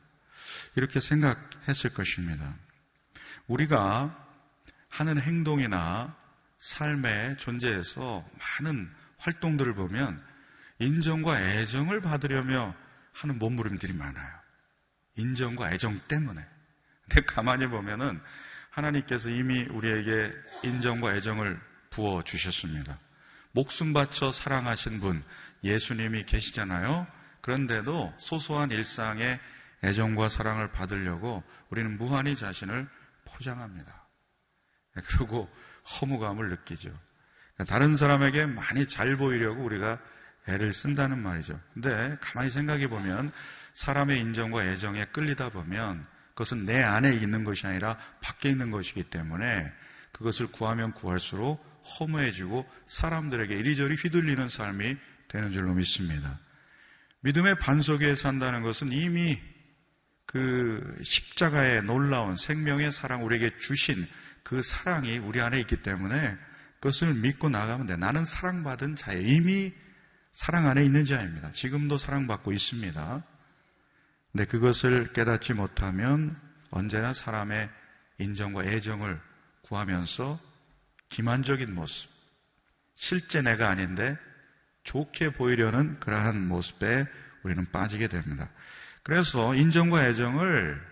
이렇게 0.76 1.00
생각했을 1.00 1.94
것입니다. 1.94 2.54
우리가 3.46 4.14
하는 4.90 5.18
행동이나 5.18 6.14
삶의 6.58 7.38
존재에서 7.38 8.28
많은 8.38 8.90
활동들을 9.18 9.74
보면 9.74 10.22
인정과 10.78 11.40
애정을 11.40 12.02
받으려며 12.02 12.74
하는 13.12 13.38
몸부림들이 13.38 13.94
많아요. 13.94 14.32
인정과 15.16 15.72
애정 15.72 15.98
때문에. 16.06 16.44
근데 17.08 17.24
가만히 17.24 17.66
보면은 17.66 18.20
하나님께서 18.70 19.30
이미 19.30 19.62
우리에게 19.62 20.32
인정과 20.64 21.14
애정을 21.14 21.58
부어 21.90 22.22
주셨습니다. 22.24 22.98
목숨 23.54 23.92
바쳐 23.92 24.32
사랑하신 24.32 25.00
분, 25.00 25.22
예수님이 25.62 26.24
계시잖아요. 26.24 27.06
그런데도 27.40 28.12
소소한 28.18 28.70
일상의 28.70 29.38
애정과 29.84 30.28
사랑을 30.28 30.72
받으려고 30.72 31.44
우리는 31.70 31.96
무한히 31.96 32.34
자신을 32.34 32.88
포장합니다. 33.24 34.08
그리고 35.06 35.48
허무감을 35.84 36.48
느끼죠. 36.50 36.90
그러니까 37.54 37.72
다른 37.72 37.96
사람에게 37.96 38.46
많이 38.46 38.88
잘 38.88 39.16
보이려고 39.16 39.62
우리가 39.62 40.00
애를 40.48 40.72
쓴다는 40.72 41.18
말이죠. 41.18 41.60
근데 41.74 42.16
가만히 42.20 42.50
생각해 42.50 42.88
보면 42.88 43.30
사람의 43.74 44.20
인정과 44.20 44.64
애정에 44.64 45.04
끌리다 45.06 45.50
보면 45.50 46.06
그것은 46.30 46.66
내 46.66 46.82
안에 46.82 47.14
있는 47.14 47.44
것이 47.44 47.66
아니라 47.66 47.96
밖에 48.20 48.50
있는 48.50 48.72
것이기 48.72 49.04
때문에 49.04 49.72
그것을 50.12 50.48
구하면 50.48 50.92
구할수록 50.92 51.73
허무해지고 51.84 52.68
사람들에게 52.86 53.54
이리저리 53.54 53.96
휘둘리는 53.96 54.48
삶이 54.48 54.96
되는 55.28 55.52
줄로 55.52 55.74
믿습니다. 55.74 56.38
믿음의 57.20 57.58
반석 57.58 58.02
위에 58.02 58.14
산다는 58.14 58.62
것은 58.62 58.92
이미 58.92 59.40
그 60.26 60.98
십자가의 61.02 61.82
놀라운 61.84 62.36
생명의 62.36 62.92
사랑 62.92 63.24
우리에게 63.24 63.58
주신 63.58 64.06
그 64.42 64.62
사랑이 64.62 65.18
우리 65.18 65.40
안에 65.40 65.60
있기 65.60 65.82
때문에 65.82 66.36
그것을 66.80 67.14
믿고 67.14 67.48
나가면 67.48 67.86
돼. 67.86 67.96
나는 67.96 68.24
사랑받은 68.24 68.96
자예 68.96 69.22
이미 69.22 69.72
사랑 70.32 70.68
안에 70.68 70.84
있는 70.84 71.04
자입니다. 71.04 71.50
지금도 71.52 71.96
사랑받고 71.96 72.52
있습니다. 72.52 73.24
근데 74.32 74.44
그것을 74.44 75.12
깨닫지 75.12 75.54
못하면 75.54 76.36
언제나 76.70 77.14
사람의 77.14 77.70
인정과 78.18 78.64
애정을 78.64 79.20
구하면서 79.62 80.53
기만적인 81.14 81.72
모습, 81.72 82.10
실제 82.96 83.40
내가 83.40 83.68
아닌데 83.68 84.18
좋게 84.82 85.30
보이려는 85.34 85.94
그러한 86.00 86.44
모습에 86.48 87.06
우리는 87.44 87.64
빠지게 87.70 88.08
됩니다. 88.08 88.50
그래서 89.04 89.54
인정과 89.54 90.08
애정을 90.08 90.82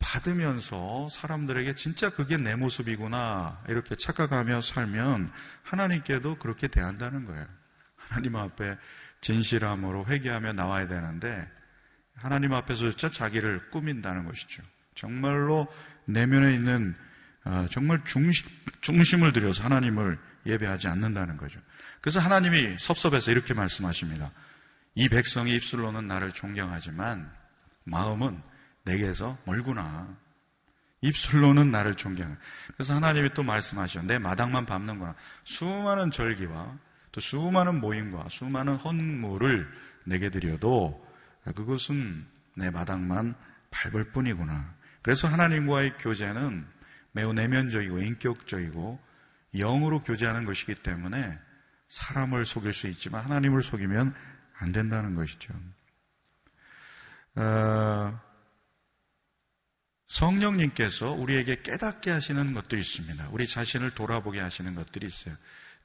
받으면서 0.00 1.08
사람들에게 1.10 1.76
진짜 1.76 2.10
그게 2.10 2.36
내 2.38 2.56
모습이구나 2.56 3.62
이렇게 3.68 3.94
착각하며 3.94 4.62
살면 4.62 5.30
하나님께도 5.62 6.38
그렇게 6.38 6.66
대한다는 6.66 7.24
거예요. 7.24 7.46
하나님 7.94 8.34
앞에 8.34 8.76
진실함으로 9.20 10.06
회개하며 10.06 10.54
나와야 10.54 10.88
되는데 10.88 11.48
하나님 12.16 12.52
앞에서 12.52 12.90
진짜 12.90 13.10
자기를 13.12 13.70
꾸민다는 13.70 14.24
것이죠. 14.24 14.64
정말로 14.96 15.72
내면에 16.06 16.52
있는 16.52 16.96
어, 16.96 17.07
정말 17.70 18.04
중심, 18.04 18.46
중심을 18.80 19.32
들여서 19.32 19.64
하나님을 19.64 20.18
예배하지 20.46 20.88
않는다는 20.88 21.36
거죠. 21.36 21.60
그래서 22.00 22.20
하나님이 22.20 22.76
섭섭해서 22.78 23.30
이렇게 23.30 23.54
말씀하십니다. 23.54 24.32
이 24.94 25.08
백성이 25.08 25.54
입술로는 25.56 26.06
나를 26.06 26.32
존경하지만 26.32 27.30
마음은 27.84 28.40
내게서 28.84 29.38
멀구나. 29.44 30.08
입술로는 31.00 31.70
나를 31.70 31.94
존경해. 31.94 32.34
그래서 32.74 32.94
하나님이 32.94 33.30
또 33.34 33.42
말씀하셔. 33.42 34.02
내 34.02 34.18
마당만 34.18 34.66
밟는구나. 34.66 35.14
수많은 35.44 36.10
절기와 36.10 36.76
또 37.12 37.20
수많은 37.20 37.80
모임과 37.80 38.26
수많은 38.28 38.76
헌물을 38.76 39.70
내게 40.04 40.30
드려도 40.30 41.06
그것은 41.54 42.26
내 42.54 42.70
마당만 42.70 43.34
밟을 43.70 44.10
뿐이구나. 44.10 44.74
그래서 45.02 45.28
하나님과의 45.28 45.98
교제는 45.98 46.66
매우 47.18 47.32
내면적이고 47.32 47.98
인격적이고 47.98 49.00
영으로 49.56 49.98
교제하는 49.98 50.44
것이기 50.44 50.76
때문에 50.76 51.36
사람을 51.88 52.44
속일 52.44 52.72
수 52.72 52.86
있지만 52.86 53.24
하나님을 53.24 53.60
속이면 53.60 54.14
안 54.58 54.72
된다는 54.72 55.16
것이죠. 55.16 55.52
어, 57.34 58.20
성령님께서 60.06 61.10
우리에게 61.10 61.62
깨닫게 61.62 62.12
하시는 62.12 62.54
것들이 62.54 62.80
있습니다. 62.80 63.30
우리 63.32 63.48
자신을 63.48 63.90
돌아보게 63.90 64.38
하시는 64.38 64.76
것들이 64.76 65.08
있어요. 65.08 65.34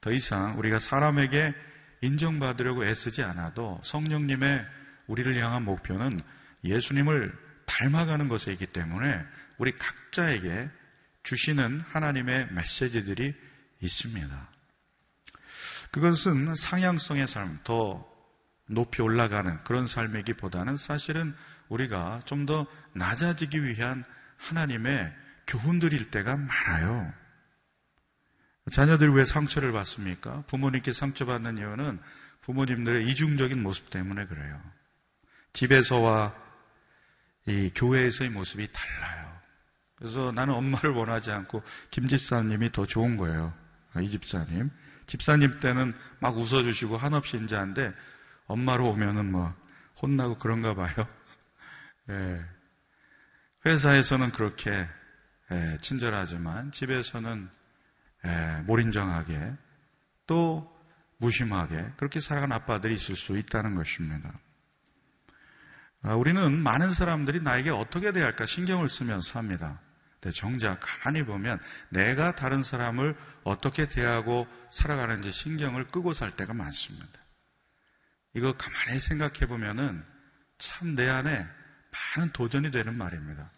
더 0.00 0.12
이상 0.12 0.56
우리가 0.56 0.78
사람에게 0.78 1.52
인정받으려고 2.00 2.84
애쓰지 2.84 3.24
않아도 3.24 3.80
성령님의 3.82 4.64
우리를 5.08 5.36
향한 5.42 5.64
목표는 5.64 6.20
예수님을 6.62 7.36
닮아가는 7.66 8.28
것에 8.28 8.52
있기 8.52 8.66
때문에 8.66 9.20
우리 9.58 9.72
각자에게 9.72 10.70
주시는 11.24 11.80
하나님의 11.80 12.52
메시지들이 12.52 13.34
있습니다. 13.80 14.48
그것은 15.90 16.54
상향성의 16.54 17.26
삶, 17.26 17.58
더 17.64 18.08
높이 18.66 19.02
올라가는 19.02 19.58
그런 19.64 19.86
삶이기보다는 19.86 20.76
사실은 20.76 21.34
우리가 21.68 22.22
좀 22.24 22.46
더 22.46 22.66
낮아지기 22.92 23.64
위한 23.64 24.04
하나님의 24.36 25.12
교훈들일 25.46 26.10
때가 26.10 26.36
많아요. 26.36 27.12
자녀들이 28.72 29.12
왜 29.12 29.24
상처를 29.24 29.72
받습니까? 29.72 30.42
부모님께 30.46 30.92
상처받는 30.92 31.58
이유는 31.58 32.00
부모님들의 32.42 33.08
이중적인 33.08 33.62
모습 33.62 33.90
때문에 33.90 34.26
그래요. 34.26 34.60
집에서와 35.52 36.34
이 37.46 37.70
교회에서의 37.74 38.30
모습이 38.30 38.68
달라요. 38.72 39.13
그래서 39.96 40.32
나는 40.32 40.54
엄마를 40.54 40.90
원하지 40.90 41.30
않고 41.30 41.62
김 41.90 42.08
집사님이 42.08 42.72
더 42.72 42.86
좋은 42.86 43.16
거예요. 43.16 43.54
이 44.00 44.10
집사님. 44.10 44.70
집사님 45.06 45.58
때는 45.58 45.94
막 46.18 46.36
웃어주시고 46.36 46.96
한없이 46.96 47.36
인자한데 47.36 47.92
엄마로 48.46 48.90
오면은 48.90 49.30
뭐 49.30 49.54
혼나고 50.02 50.38
그런가 50.38 50.74
봐요. 50.74 50.94
예. 52.10 52.44
회사에서는 53.66 54.30
그렇게 54.32 54.86
예, 55.50 55.78
친절하지만 55.80 56.72
집에서는 56.72 57.48
예, 58.26 58.62
몰인정하게 58.66 59.54
또 60.26 60.70
무심하게 61.18 61.92
그렇게 61.96 62.20
살아가는 62.20 62.54
아빠들이 62.54 62.94
있을 62.94 63.16
수 63.16 63.38
있다는 63.38 63.74
것입니다. 63.74 64.32
아, 66.04 66.14
우리는 66.14 66.52
많은 66.62 66.92
사람들이 66.92 67.40
나에게 67.40 67.70
어떻게 67.70 68.12
대할까 68.12 68.44
신경을 68.44 68.88
쓰면서 68.88 69.32
삽니다. 69.32 69.80
근데 70.20 70.36
정작 70.36 70.78
가만히 70.80 71.24
보면 71.24 71.58
내가 71.88 72.34
다른 72.34 72.62
사람을 72.62 73.16
어떻게 73.42 73.88
대하고 73.88 74.46
살아가는지 74.70 75.32
신경을 75.32 75.88
끄고 75.88 76.12
살 76.12 76.30
때가 76.30 76.52
많습니다. 76.52 77.08
이거 78.34 78.52
가만히 78.56 78.98
생각해 79.00 79.46
보면은 79.48 80.04
참 80.58 80.94
내 80.94 81.08
안에 81.08 81.46
많은 82.16 82.32
도전이 82.32 82.70
되는 82.70 82.96
말입니다. 82.96 83.50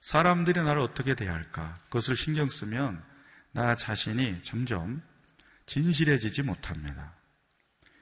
사람들이 0.00 0.62
나를 0.62 0.80
어떻게 0.80 1.14
대할까? 1.14 1.78
그것을 1.84 2.16
신경 2.16 2.48
쓰면 2.48 3.02
나 3.52 3.74
자신이 3.74 4.42
점점 4.42 5.02
진실해지지 5.66 6.42
못합니다. 6.42 7.14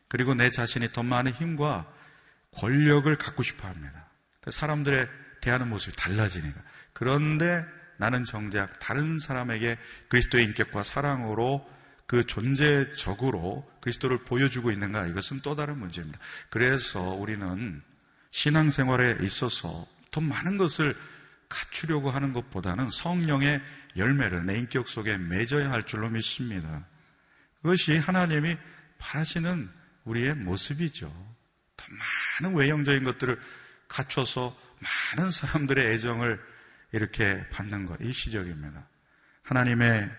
그리고 0.08 0.34
내 0.34 0.50
자신이 0.50 0.92
더 0.92 1.02
많은 1.02 1.32
힘과 1.32 1.90
권력을 2.52 3.14
갖고 3.16 3.42
싶어 3.42 3.68
합니다. 3.68 4.08
그 4.40 4.50
사람들의 4.50 5.08
대하는 5.40 5.68
모습이 5.68 5.96
달라지니까. 5.96 6.60
그런데 6.92 7.64
나는 7.98 8.24
정작 8.24 8.78
다른 8.78 9.18
사람에게 9.18 9.78
그리스도의 10.08 10.44
인격과 10.46 10.82
사랑으로 10.82 11.68
그 12.06 12.26
존재적으로 12.26 13.70
그리스도를 13.82 14.18
보여주고 14.24 14.70
있는가 14.70 15.06
이것은 15.06 15.40
또 15.42 15.54
다른 15.54 15.78
문제입니다. 15.78 16.18
그래서 16.48 17.00
우리는 17.00 17.82
신앙생활에 18.30 19.18
있어서 19.22 19.86
더 20.10 20.20
많은 20.20 20.56
것을 20.56 20.96
갖추려고 21.48 22.10
하는 22.10 22.32
것보다는 22.32 22.90
성령의 22.90 23.60
열매를 23.96 24.46
내 24.46 24.58
인격 24.58 24.88
속에 24.88 25.18
맺어야 25.18 25.70
할 25.70 25.84
줄로 25.84 26.08
믿습니다. 26.08 26.86
그것이 27.62 27.96
하나님이 27.96 28.56
바라시는 28.98 29.68
우리의 30.04 30.34
모습이죠. 30.34 31.12
더 31.78 31.86
많은 32.42 32.56
외형적인 32.56 33.04
것들을 33.04 33.40
갖춰서 33.88 34.54
많은 35.16 35.30
사람들의 35.30 35.92
애정을 35.94 36.38
이렇게 36.92 37.46
받는 37.48 37.86
것, 37.86 37.98
일시적입니다. 38.00 38.86
하나님의 39.44 40.10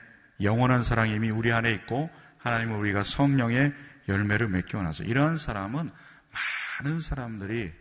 영원한 0.42 0.84
사랑이 0.84 1.14
이미 1.14 1.30
우리 1.30 1.52
안에 1.52 1.72
있고 1.74 2.10
하나님은 2.40 2.76
우리가 2.78 3.04
성령의 3.04 3.74
열매를 4.08 4.48
맺겨 4.48 4.82
나서 4.82 5.04
이러한 5.04 5.38
사람은 5.38 5.92
많은 6.82 7.02
사람들이 7.02 7.72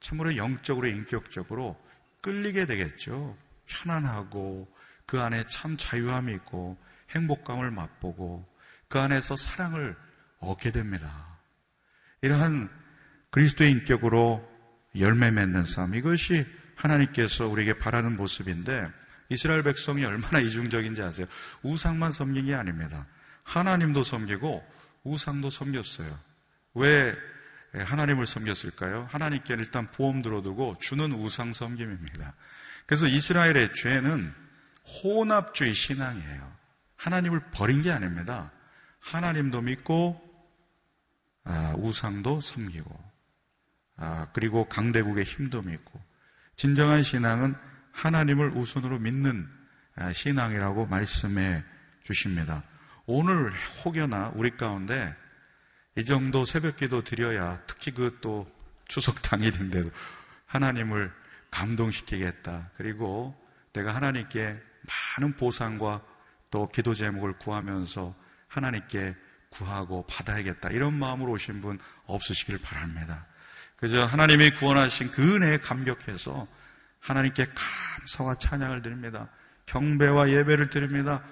참으로 0.00 0.36
영적으로 0.36 0.86
인격적으로 0.88 1.82
끌리게 2.22 2.66
되겠죠. 2.66 3.36
편안하고 3.66 4.70
그 5.06 5.20
안에 5.20 5.46
참 5.46 5.76
자유함이 5.76 6.32
있고 6.34 6.78
행복감을 7.10 7.70
맛보고 7.70 8.46
그 8.88 8.98
안에서 8.98 9.36
사랑을 9.36 9.96
얻게 10.38 10.70
됩니다. 10.70 11.38
이러한 12.20 12.68
그리스도의 13.34 13.72
인격으로 13.72 14.48
열매 14.96 15.32
맺는 15.32 15.64
삶 15.64 15.96
이것이 15.96 16.46
하나님께서 16.76 17.48
우리에게 17.48 17.78
바라는 17.80 18.16
모습인데 18.16 18.88
이스라엘 19.28 19.64
백성이 19.64 20.04
얼마나 20.04 20.38
이중적인지 20.38 21.02
아세요? 21.02 21.26
우상만 21.64 22.12
섬긴 22.12 22.46
게 22.46 22.54
아닙니다. 22.54 23.08
하나님도 23.42 24.04
섬기고 24.04 24.64
우상도 25.02 25.50
섬겼어요. 25.50 26.16
왜 26.74 27.12
하나님을 27.72 28.24
섬겼을까요? 28.24 29.08
하나님께 29.10 29.54
일단 29.54 29.88
보험 29.90 30.22
들어두고 30.22 30.76
주는 30.80 31.12
우상 31.12 31.54
섬김입니다. 31.54 32.34
그래서 32.86 33.08
이스라엘의 33.08 33.74
죄는 33.74 34.32
혼합주의 35.02 35.74
신앙이에요. 35.74 36.52
하나님을 36.94 37.40
버린 37.50 37.82
게 37.82 37.90
아닙니다. 37.90 38.52
하나님도 39.00 39.60
믿고 39.60 40.22
아, 41.42 41.74
우상도 41.76 42.40
섬기고 42.40 43.13
아, 43.96 44.28
그리고 44.32 44.68
강대국의 44.68 45.24
힘도 45.24 45.62
믿고 45.62 46.00
진정한 46.56 47.02
신앙은 47.02 47.54
하나님을 47.92 48.50
우선으로 48.50 48.98
믿는 48.98 49.48
아, 49.96 50.12
신앙이라고 50.12 50.86
말씀해 50.86 51.62
주십니다. 52.02 52.62
오늘 53.06 53.52
혹여나 53.84 54.32
우리 54.34 54.56
가운데 54.56 55.14
이 55.96 56.04
정도 56.04 56.44
새벽 56.44 56.76
기도 56.76 57.04
드려야 57.04 57.62
특히 57.66 57.92
그 57.92 58.18
또 58.20 58.52
추석 58.88 59.22
당일인데도 59.22 59.90
하나님을 60.46 61.12
감동시키겠다. 61.50 62.70
그리고 62.76 63.34
내가 63.72 63.94
하나님께 63.94 64.60
많은 65.18 65.34
보상과 65.36 66.02
또 66.50 66.68
기도 66.68 66.94
제목을 66.94 67.38
구하면서 67.38 68.14
하나님께 68.48 69.16
구하고 69.50 70.06
받아야겠다. 70.06 70.70
이런 70.70 70.94
마음으로 70.94 71.32
오신 71.32 71.60
분 71.60 71.78
없으시길 72.06 72.58
바랍니다. 72.58 73.26
그저 73.76 74.04
하나님이 74.04 74.52
구원하신 74.52 75.10
그 75.10 75.34
은혜에 75.34 75.58
감격해서 75.58 76.46
하나님께 77.00 77.46
감사와 77.54 78.36
찬양을 78.36 78.82
드립니다. 78.82 79.28
경배와 79.66 80.30
예배를 80.30 80.70
드립니다. 80.70 81.22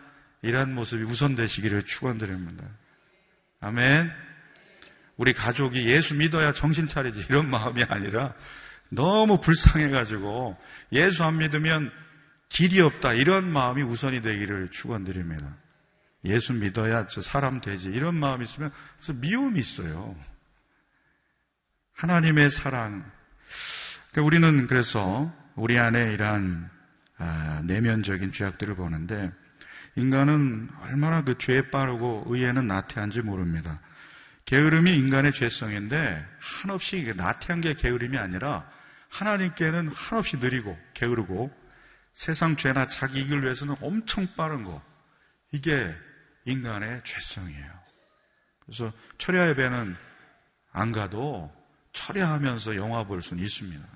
이러한 0.43 0.75
모습이 0.75 1.05
우선되시기를 1.05 1.85
축원드립니다. 1.85 2.65
아멘. 3.61 4.11
우리 5.17 5.33
가족이 5.33 5.87
예수 5.87 6.15
믿어야 6.15 6.53
정신 6.53 6.89
차리지 6.89 7.25
이런 7.29 7.49
마음이 7.49 7.85
아니라 7.85 8.35
너무 8.89 9.41
불쌍해가지고 9.41 10.57
예수 10.93 11.25
안 11.25 11.39
믿으면 11.39 11.91
길이 12.49 12.81
없다 12.81 13.15
이런 13.15 13.51
마음이 13.51 13.83
우선이 13.83 14.21
되기를 14.21 14.71
축원드립니다. 14.71 15.57
예수 16.25 16.53
믿어야 16.53 17.07
저 17.07 17.21
사람 17.21 17.61
되지 17.61 17.89
이런 17.89 18.15
마음이 18.15 18.45
있으면 18.45 18.73
미움이 19.15 19.59
있어요. 19.59 20.15
하나님의 21.95 22.51
사랑. 22.51 23.11
그러니까 24.11 24.27
우리는 24.27 24.67
그래서 24.67 25.33
우리 25.55 25.79
안에 25.79 26.13
이러한 26.13 26.71
아, 27.19 27.63
내면적인 27.65 28.33
죄악들을 28.33 28.75
보는데 28.75 29.31
인간은 29.97 30.71
얼마나 30.81 31.23
그 31.23 31.39
죄에 31.39 31.71
빠르고 31.71 32.25
의에는 32.27 32.67
나태한지 32.67 33.21
모릅니다. 33.21 33.81
게으름이 34.47 34.97
인간의 34.97 35.33
죄성인데 35.33 36.27
한없이 36.41 37.13
나태한 37.17 37.61
게 37.61 37.75
게으름이 37.75 38.19
아니라 38.19 38.69
하나님께는 39.09 39.89
한없이 39.89 40.39
느리고 40.39 40.77
게으르고 40.95 41.53
세상 42.13 42.57
죄나 42.57 42.89
자기 42.89 43.21
이익을 43.21 43.43
위해서는 43.43 43.77
엄청 43.81 44.27
빠른 44.37 44.65
거 44.65 44.83
이게 45.53 45.95
인간의 46.47 47.03
죄성이에요. 47.05 47.83
그래서 48.65 48.93
철야 49.19 49.49
예배는 49.51 49.97
안 50.73 50.93
가도 50.93 51.53
철야하면서 51.93 52.77
영화 52.77 53.05
볼 53.05 53.23
수는 53.23 53.43
있습니다. 53.43 53.87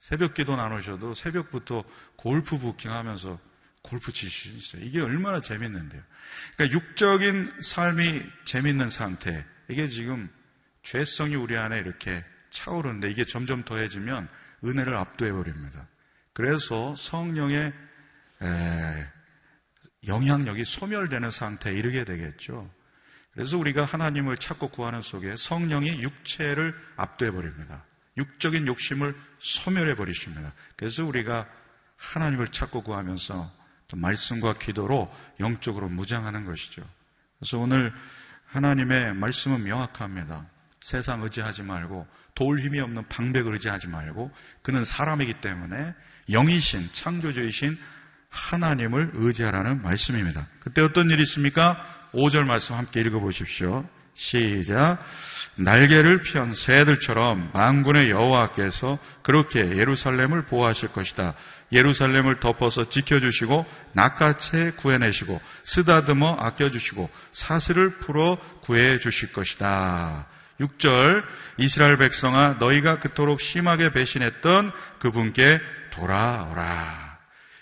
새벽 0.00 0.34
기도 0.34 0.56
나누셔도 0.56 1.14
새벽부터 1.14 1.84
골프 2.16 2.58
부킹 2.58 2.92
하면서 2.92 3.38
골프 3.82 4.12
칠수 4.12 4.48
있어요. 4.50 4.84
이게 4.84 5.00
얼마나 5.00 5.40
재밌는데요. 5.40 6.02
그러니까 6.56 6.78
육적인 6.78 7.60
삶이 7.62 8.22
재밌는 8.44 8.88
상태. 8.88 9.44
이게 9.68 9.88
지금 9.88 10.28
죄성이 10.82 11.34
우리 11.34 11.56
안에 11.56 11.78
이렇게 11.78 12.24
차오르는데 12.50 13.10
이게 13.10 13.24
점점 13.24 13.64
더해지면 13.64 14.28
은혜를 14.64 14.96
압도해 14.96 15.32
버립니다. 15.32 15.86
그래서 16.32 16.94
성령의 16.96 17.72
영향력이 20.06 20.64
소멸되는 20.64 21.30
상태에 21.30 21.74
이르게 21.74 22.04
되겠죠. 22.04 22.72
그래서 23.36 23.58
우리가 23.58 23.84
하나님을 23.84 24.38
찾고 24.38 24.68
구하는 24.68 25.02
속에 25.02 25.36
성령이 25.36 26.02
육체를 26.02 26.74
압도해 26.96 27.30
버립니다. 27.30 27.84
육적인 28.16 28.66
욕심을 28.66 29.14
소멸해 29.38 29.94
버리십니다. 29.94 30.54
그래서 30.74 31.04
우리가 31.04 31.46
하나님을 31.98 32.48
찾고 32.48 32.82
구하면서 32.82 33.52
말씀과 33.94 34.54
기도로 34.54 35.14
영적으로 35.38 35.90
무장하는 35.90 36.46
것이죠. 36.46 36.82
그래서 37.38 37.58
오늘 37.58 37.92
하나님의 38.46 39.14
말씀은 39.14 39.64
명확합니다. 39.64 40.46
세상 40.80 41.20
의지하지 41.20 41.62
말고 41.62 42.06
도울 42.34 42.60
힘이 42.60 42.80
없는 42.80 43.06
방백을 43.08 43.52
의지하지 43.52 43.88
말고 43.88 44.30
그는 44.62 44.82
사람이기 44.82 45.42
때문에 45.42 45.94
영이신 46.30 46.88
창조주이신 46.92 47.78
하나님을 48.36 49.12
의지하라는 49.14 49.82
말씀입니다. 49.82 50.46
그때 50.60 50.82
어떤 50.82 51.10
일이 51.10 51.22
있습니까? 51.22 51.82
5절 52.12 52.44
말씀 52.44 52.76
함께 52.76 53.00
읽어보십시오. 53.00 53.84
시작. 54.14 54.98
날개를 55.56 56.22
편 56.22 56.54
새들처럼 56.54 57.50
만군의 57.52 58.10
여호와께서 58.10 58.98
그렇게 59.22 59.76
예루살렘을 59.76 60.46
보호하실 60.46 60.90
것이다. 60.92 61.34
예루살렘을 61.72 62.40
덮어서 62.40 62.88
지켜주시고 62.88 63.66
낚아채 63.92 64.72
구해내시고 64.76 65.40
쓰다듬어 65.64 66.36
아껴주시고 66.38 67.10
사슬을 67.32 67.98
풀어 67.98 68.38
구해주실 68.62 69.32
것이다. 69.32 70.26
6절 70.60 71.22
이스라엘 71.58 71.98
백성아 71.98 72.56
너희가 72.58 73.00
그토록 73.00 73.40
심하게 73.40 73.92
배신했던 73.92 74.72
그분께 75.00 75.60
돌아오라. 75.90 77.05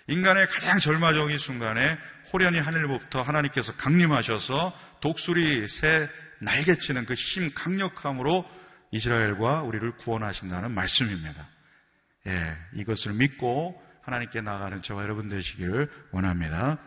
인간의 0.08 0.46
가장 0.48 0.78
절마적인 0.78 1.38
순간에 1.38 1.98
호련히 2.32 2.58
하늘부터 2.58 3.22
하나님께서 3.22 3.74
강림하셔서 3.74 4.76
독수리 5.00 5.66
새 5.68 6.08
날개치는 6.40 7.06
그 7.06 7.14
힘 7.14 7.52
강력함으로 7.54 8.44
이스라엘과 8.90 9.62
우리를 9.62 9.96
구원하신다는 9.96 10.70
말씀입니다. 10.72 11.48
예, 12.26 12.56
이것을 12.74 13.12
믿고 13.14 13.80
하나님께 14.02 14.40
나가는 14.40 14.82
저와 14.82 15.02
여러분 15.02 15.28
되시기를 15.28 15.90
원합니다. 16.12 16.78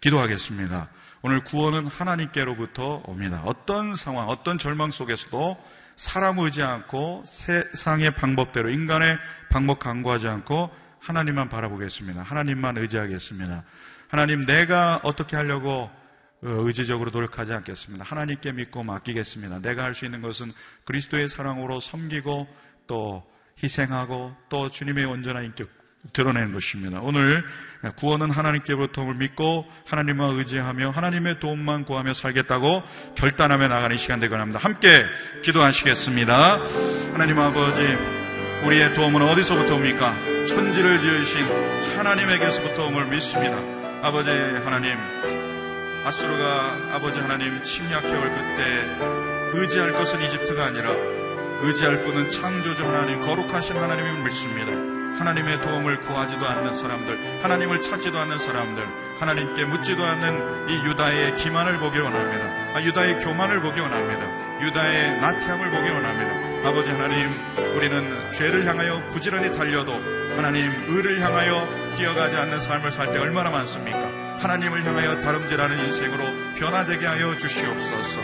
기도하겠습니다. 0.00 0.88
오늘 1.22 1.42
구원은 1.42 1.86
하나님께로부터 1.86 3.02
옵니다. 3.06 3.42
어떤 3.44 3.96
상황, 3.96 4.28
어떤 4.28 4.58
절망 4.58 4.90
속에서도 4.90 5.64
사람 5.96 6.38
의지 6.38 6.62
않고 6.62 7.24
세상의 7.26 8.14
방법대로 8.14 8.70
인간의 8.70 9.18
방법 9.48 9.80
강구하지 9.80 10.28
않고 10.28 10.70
하나님만 11.00 11.48
바라보겠습니다. 11.48 12.22
하나님만 12.22 12.76
의지하겠습니다. 12.78 13.64
하나님 14.08 14.44
내가 14.46 15.00
어떻게 15.02 15.36
하려고 15.36 15.90
어, 16.40 16.48
의지적으로 16.48 17.10
노력하지 17.10 17.52
않겠습니다. 17.52 18.04
하나님께 18.04 18.52
믿고 18.52 18.84
맡기겠습니다. 18.84 19.60
내가 19.60 19.82
할 19.84 19.94
수 19.94 20.04
있는 20.04 20.22
것은 20.22 20.52
그리스도의 20.84 21.28
사랑으로 21.28 21.80
섬기고 21.80 22.46
또 22.86 23.24
희생하고 23.62 24.36
또 24.48 24.70
주님의 24.70 25.04
온전한 25.04 25.44
인격 25.44 25.68
드러내는 26.12 26.52
것입니다. 26.52 27.00
오늘 27.02 27.44
구원은 27.96 28.30
하나님께로부터 28.30 29.04
믿고 29.04 29.66
하나님만 29.84 30.30
의지하며 30.38 30.90
하나님의 30.90 31.40
도움만 31.40 31.84
구하며 31.84 32.14
살겠다고 32.14 32.84
결단하며 33.16 33.66
나가는 33.66 33.96
시간 33.96 34.20
되곤 34.20 34.40
합니다. 34.40 34.60
함께 34.62 35.04
기도하시겠습니다. 35.42 36.60
하나님 37.12 37.38
아버지, 37.40 37.82
우리의 38.64 38.94
도움은 38.94 39.22
어디서부터 39.22 39.74
옵니까? 39.74 40.37
천지를 40.48 41.00
지으신 41.00 41.44
하나님에게서부터 41.98 42.86
옴을 42.86 43.06
믿습니다. 43.08 43.58
아버지 44.02 44.30
하나님, 44.30 44.96
아수르가 46.04 46.78
아버지 46.92 47.20
하나님 47.20 47.62
침략해올 47.62 48.30
그때 48.30 49.60
의지할 49.60 49.92
것은 49.92 50.22
이집트가 50.22 50.64
아니라 50.64 50.90
의지할 51.60 52.02
분은 52.02 52.30
창조주 52.30 52.82
하나님 52.82 53.20
거룩하신 53.20 53.76
하나님을 53.76 54.24
믿습니다. 54.24 54.72
하나님의 55.18 55.60
도움을 55.60 56.00
구하지도 56.00 56.46
않는 56.46 56.72
사람들, 56.72 57.42
하나님을 57.42 57.82
찾지도 57.82 58.18
않는 58.18 58.38
사람들, 58.38 58.86
하나님께 59.18 59.64
묻지도 59.64 60.02
않는 60.02 60.70
이 60.70 60.88
유다의 60.88 61.36
기만을 61.36 61.78
보기 61.78 61.98
원합니다. 61.98 62.78
아, 62.78 62.82
유다의 62.82 63.18
교만을 63.18 63.60
보기 63.60 63.80
원합니다. 63.80 64.60
유다의 64.62 65.20
나태함을 65.20 65.70
보기 65.70 65.90
원합니다. 65.90 66.68
아버지 66.68 66.90
하나님, 66.90 67.34
우리는 67.76 68.32
죄를 68.32 68.66
향하여 68.66 69.08
부지런히 69.10 69.52
달려도 69.52 70.17
하나님 70.38 70.70
의를 70.88 71.20
향하여 71.20 71.96
뛰어가지 71.96 72.36
않는 72.36 72.60
삶을 72.60 72.92
살 72.92 73.12
때 73.12 73.18
얼마나 73.18 73.50
많습니까? 73.50 73.98
하나님을 74.38 74.84
향하여 74.86 75.20
다름질하는 75.20 75.86
인생으로 75.86 76.54
변화되게 76.54 77.04
하여 77.06 77.36
주시옵소서. 77.36 78.20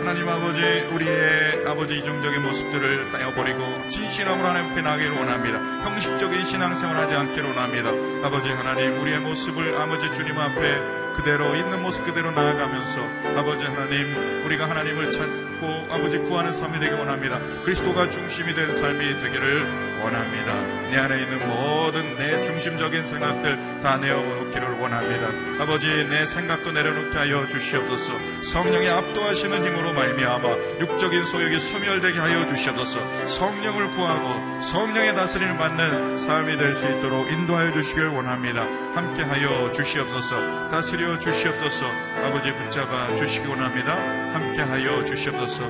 하나님 0.00 0.28
아버지, 0.28 0.60
우리의 0.60 1.66
아버지 1.66 1.94
이중적인 1.98 2.42
모습들을 2.42 3.12
떼어버리고 3.12 3.88
진실함으로 3.88 4.46
하나님 4.46 4.72
앞에 4.72 4.82
나기를 4.82 5.12
원합니다. 5.16 5.58
형식적인 5.88 6.44
신앙생활 6.44 6.96
하지 6.98 7.14
않기를 7.14 7.48
원합니다. 7.48 7.90
아버지 8.26 8.50
하나님, 8.50 9.00
우리의 9.00 9.20
모습을 9.20 9.74
아버지 9.80 10.12
주님 10.12 10.38
앞에 10.38 11.03
그대로 11.16 11.54
있는 11.54 11.80
모습 11.82 12.04
그대로 12.04 12.30
나아가면서 12.30 13.00
아버지 13.36 13.64
하나님 13.64 14.44
우리가 14.44 14.68
하나님을 14.68 15.10
찾고 15.12 15.86
아버지 15.90 16.18
구하는 16.18 16.52
삶이 16.52 16.78
되기 16.80 16.92
원합니다. 16.94 17.38
그리스도가 17.64 18.10
중심이 18.10 18.54
된 18.54 18.72
삶이 18.74 19.20
되기를 19.20 19.94
원합니다. 20.02 20.54
내 20.90 20.98
안에 20.98 21.22
있는 21.22 21.48
모든 21.48 22.14
내 22.16 22.42
중심적인 22.44 23.06
생각들 23.06 23.80
다 23.80 23.96
내어놓기를 23.96 24.78
원합니다. 24.78 25.28
아버지 25.62 25.86
내 25.86 26.26
생각도 26.26 26.72
내려놓게 26.72 27.16
하여 27.16 27.46
주시옵소서. 27.48 28.12
성령의 28.42 28.90
압도하시는 28.90 29.64
힘으로 29.64 29.92
말미암아 29.94 30.48
육적인 30.80 31.24
소욕이 31.24 31.58
소멸되게 31.58 32.18
하여 32.18 32.46
주시옵소서. 32.46 33.26
성령을 33.26 33.92
구하고 33.92 34.60
성령의 34.60 35.14
다스림을 35.14 35.56
받는 35.56 36.18
삶이 36.18 36.56
될 36.58 36.74
수 36.74 36.88
있도록 36.88 37.30
인도하여 37.30 37.72
주시길 37.72 38.08
원합니다. 38.08 38.62
함께하여 38.94 39.70
주시옵소서. 39.72 40.68
다스 40.70 40.96
려 41.04 41.18
주시옵소서. 41.20 41.86
아버지 42.24 42.52
붙잡아 42.54 43.14
주시기 43.16 43.46
원합니다. 43.46 43.94
함께하여 44.32 45.04
주시옵소서. 45.04 45.64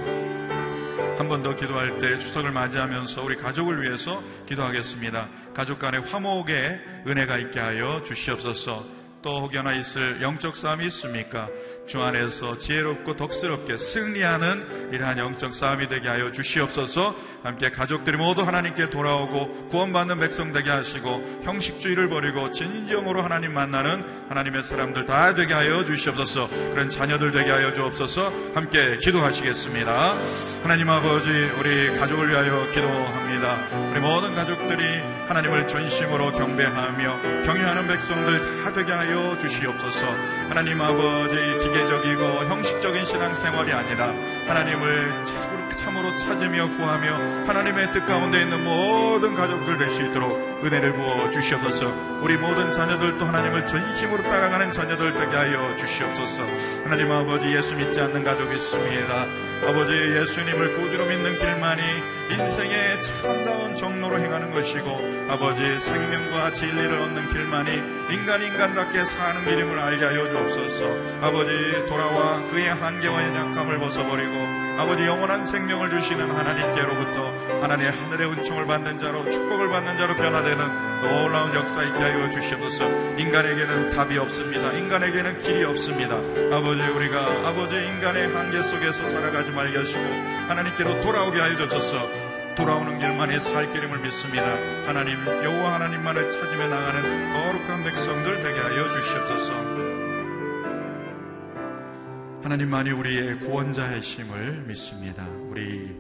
한번더 1.19 1.57
기도할 1.57 1.99
때 1.99 2.19
추석을 2.19 2.53
맞이하면서 2.53 3.23
우리 3.23 3.37
가족을 3.37 3.83
위해서 3.83 4.23
기도하겠습니다. 4.47 5.29
가족 5.53 5.81
간의 5.81 6.03
화목에 6.03 6.81
은혜가 7.07 7.39
있게 7.39 7.59
하여 7.59 8.03
주시옵소서. 8.05 9.04
또 9.25 9.41
혹여나 9.41 9.73
있을 9.73 10.21
영적 10.21 10.55
싸움이 10.55 10.85
있습니까? 10.89 11.49
주 11.87 12.03
안에서 12.03 12.59
지혜롭고 12.59 13.17
덕스럽게 13.17 13.79
승리하는 13.79 14.91
이러한 14.93 15.17
영적 15.17 15.55
싸움이 15.55 15.89
되게 15.89 16.09
하여 16.09 16.31
주시옵소서 16.31 17.17
함께 17.43 17.71
가족들이 17.71 18.19
모두 18.19 18.43
하나님께 18.43 18.91
돌아오고 18.91 19.69
구원받는 19.71 20.21
백성 20.21 20.53
되게 20.53 20.69
하시고 20.69 21.41
형식주의를 21.43 22.11
버리고 22.11 22.53
진정으로 22.53 23.23
하나님 23.23 23.55
만나는 23.55 24.29
하나님의 24.29 24.63
사람들 24.63 25.07
다 25.07 25.35
되게 25.35 25.55
하여 25.55 25.87
주시옵소서 25.87 26.49
그런 26.49 26.91
자녀들 26.91 27.33
되게 27.33 27.51
하여 27.51 27.73
주옵소서 27.73 28.31
함께 28.55 28.99
기도하시겠습니다. 28.99 30.19
하나님 30.63 30.91
아버지 30.91 31.31
우리 31.31 31.95
가족을 31.97 32.31
위하여 32.31 32.71
기도합니다. 32.73 33.69
우리 33.91 34.01
모든 34.01 34.35
가족들이 34.35 35.15
하나님을 35.29 35.69
전심으로 35.69 36.33
경배하며 36.33 37.45
경유하는 37.45 37.87
백성들 37.89 38.63
다 38.63 38.73
되게 38.73 38.93
하여 38.93 39.14
하여 39.15 39.39
주시옵소서. 39.39 40.07
하나님 40.49 40.81
아버지 40.81 41.37
기계적이고 41.63 42.47
형식적인 42.47 43.05
신앙생활이 43.05 43.73
아니라 43.73 44.09
하나님을 44.49 45.25
참으로 45.77 46.17
찾으며 46.17 46.77
구하며 46.77 47.47
하나님의 47.47 47.93
뜻 47.93 48.07
가운데 48.07 48.43
있는 48.43 48.63
모든 48.65 49.35
가족들 49.35 49.79
될 49.79 49.91
수 49.91 50.03
있도록 50.03 50.65
은혜를 50.65 50.95
부어 50.95 51.31
주시옵소서. 51.31 52.21
우리 52.23 52.37
모든 52.37 52.73
자녀들도 52.73 53.25
하나님을 53.25 53.67
전심으로 53.67 54.23
따라가는 54.25 54.73
자녀들 54.73 55.15
되게 55.15 55.37
하여 55.37 55.77
주시옵소서. 55.77 56.43
하나님 56.85 57.13
아버지 57.13 57.55
예수 57.55 57.75
믿지 57.75 58.01
않는 58.01 58.25
가족이 58.25 58.57
있습니다. 58.57 59.27
아버지 59.69 59.93
예수님을 59.93 60.75
구주로 60.75 61.07
믿는 61.07 61.39
길만이 61.39 61.83
인생의 62.31 63.03
참다운 63.03 63.77
정로로 63.77 64.19
행하는 64.19 64.51
것이고 64.53 65.27
아버지 65.29 65.63
생명과 65.81 66.55
진리를 66.55 66.99
얻는 66.99 67.29
길만이 67.29 67.71
인간 68.15 68.43
인간답게 68.43 69.05
사는 69.05 69.45
길임을 69.45 69.79
알게 69.79 70.05
하여 70.05 70.29
주옵소서. 70.29 70.85
아버지 71.23 71.85
돌아와 71.89 72.43
그의 72.51 72.69
한계와 72.69 73.23
연약함을 73.23 73.79
벗어버리고 73.79 74.65
아버지 74.79 75.05
영원한 75.05 75.45
생명을 75.55 75.89
주시는 75.91 76.31
하나님께로부터 76.33 77.31
하나님의 77.63 77.93
하늘의 77.93 78.29
은총을 78.33 78.67
받는 78.67 78.99
자로 78.99 79.31
축복을 79.31 79.69
받는 79.69 79.97
자로 79.99 80.17
변화되는 80.17 81.01
놀라운 81.03 81.55
역사 81.55 81.85
있게 81.85 81.97
하여 81.97 82.29
주시옵소서. 82.31 82.89
인간에게는 83.19 83.91
답이 83.91 84.19
없습니다. 84.19 84.73
인간에게는 84.73 85.39
길이 85.39 85.63
없습니다. 85.63 86.17
아버지 86.51 86.83
우리가 86.83 87.49
아버지 87.49 87.77
인간의 87.77 88.35
한계 88.35 88.63
속에서 88.63 89.07
살아가지 89.07 89.53
말게 89.53 89.79
하시고 89.79 90.03
하나님께로 90.49 91.01
돌아오게 91.03 91.41
하여 91.41 91.57
주옵소서. 91.57 92.25
돌아오는 92.57 92.99
길만이 92.99 93.39
살 93.39 93.71
길임을 93.73 94.01
믿습니다. 94.01 94.45
하나님 94.87 95.25
여호와 95.25 95.75
하나님만을 95.75 96.33
찾으며 96.33 96.67
나가는 96.67 97.33
거룩한 97.33 97.85
백성들 97.85 98.43
되게 98.43 98.59
하여 98.59 98.91
주시옵소서. 98.91 99.74
하나님만이 102.45 102.91
우리의 102.91 103.39
구원자이심을 103.39 104.67
믿습니다. 104.67 105.27
우리 105.27 105.97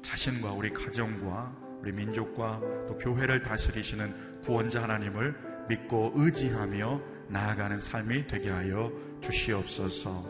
자신과 0.00 0.52
우리 0.52 0.72
가정과 0.72 1.80
우리 1.80 1.90
민족과 1.90 2.60
또 2.86 2.96
교회를 2.98 3.42
다스리시는 3.42 4.42
구원자 4.42 4.84
하나님을 4.84 5.66
믿고 5.68 6.12
의지하며 6.14 7.02
나아가는 7.30 7.80
삶이 7.80 8.28
되게 8.28 8.48
하여 8.48 8.92
주시옵소서. 9.22 10.24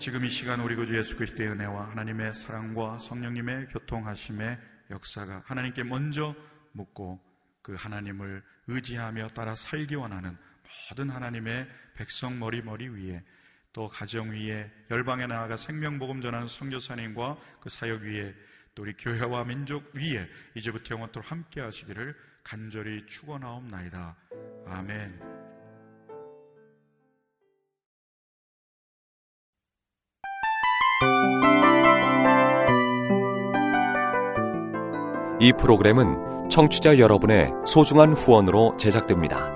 지금 0.00 0.24
이 0.24 0.28
시간 0.28 0.58
우리 0.58 0.74
구주 0.74 0.98
예수 0.98 1.16
그리스도의 1.16 1.50
은혜와 1.50 1.90
하나님의 1.90 2.34
사랑과 2.34 2.98
성령님의 2.98 3.68
교통하심의 3.68 4.58
역사가 4.90 5.44
하나님께 5.46 5.84
먼저 5.84 6.34
묻고 6.72 7.20
그 7.62 7.76
하나님을 7.76 8.42
의지하며 8.66 9.28
따라 9.28 9.54
살기 9.54 9.94
원하는 9.94 10.36
모든 10.90 11.10
하나님의 11.10 11.68
백성 11.94 12.40
머리머리 12.40 12.88
위에 12.88 13.22
또 13.76 13.90
가정 13.90 14.30
위에 14.30 14.70
열방에 14.90 15.26
나아가 15.26 15.58
생명복음 15.58 16.22
전하는 16.22 16.48
선교사님과 16.48 17.36
그 17.60 17.68
사역 17.68 18.04
위에 18.04 18.34
또 18.74 18.84
우리 18.84 18.94
교회와 18.94 19.44
민족 19.44 19.94
위에 19.94 20.26
이제부터 20.54 20.94
영원토록 20.94 21.30
함께 21.30 21.60
하시기를 21.60 22.16
간절히 22.42 23.04
축원하옵나이다. 23.04 24.16
아멘. 24.66 25.20
이 35.38 35.52
프로그램은 35.52 36.48
청취자 36.48 36.98
여러분의 36.98 37.50
소중한 37.66 38.14
후원으로 38.14 38.78
제작됩니다. 38.78 39.55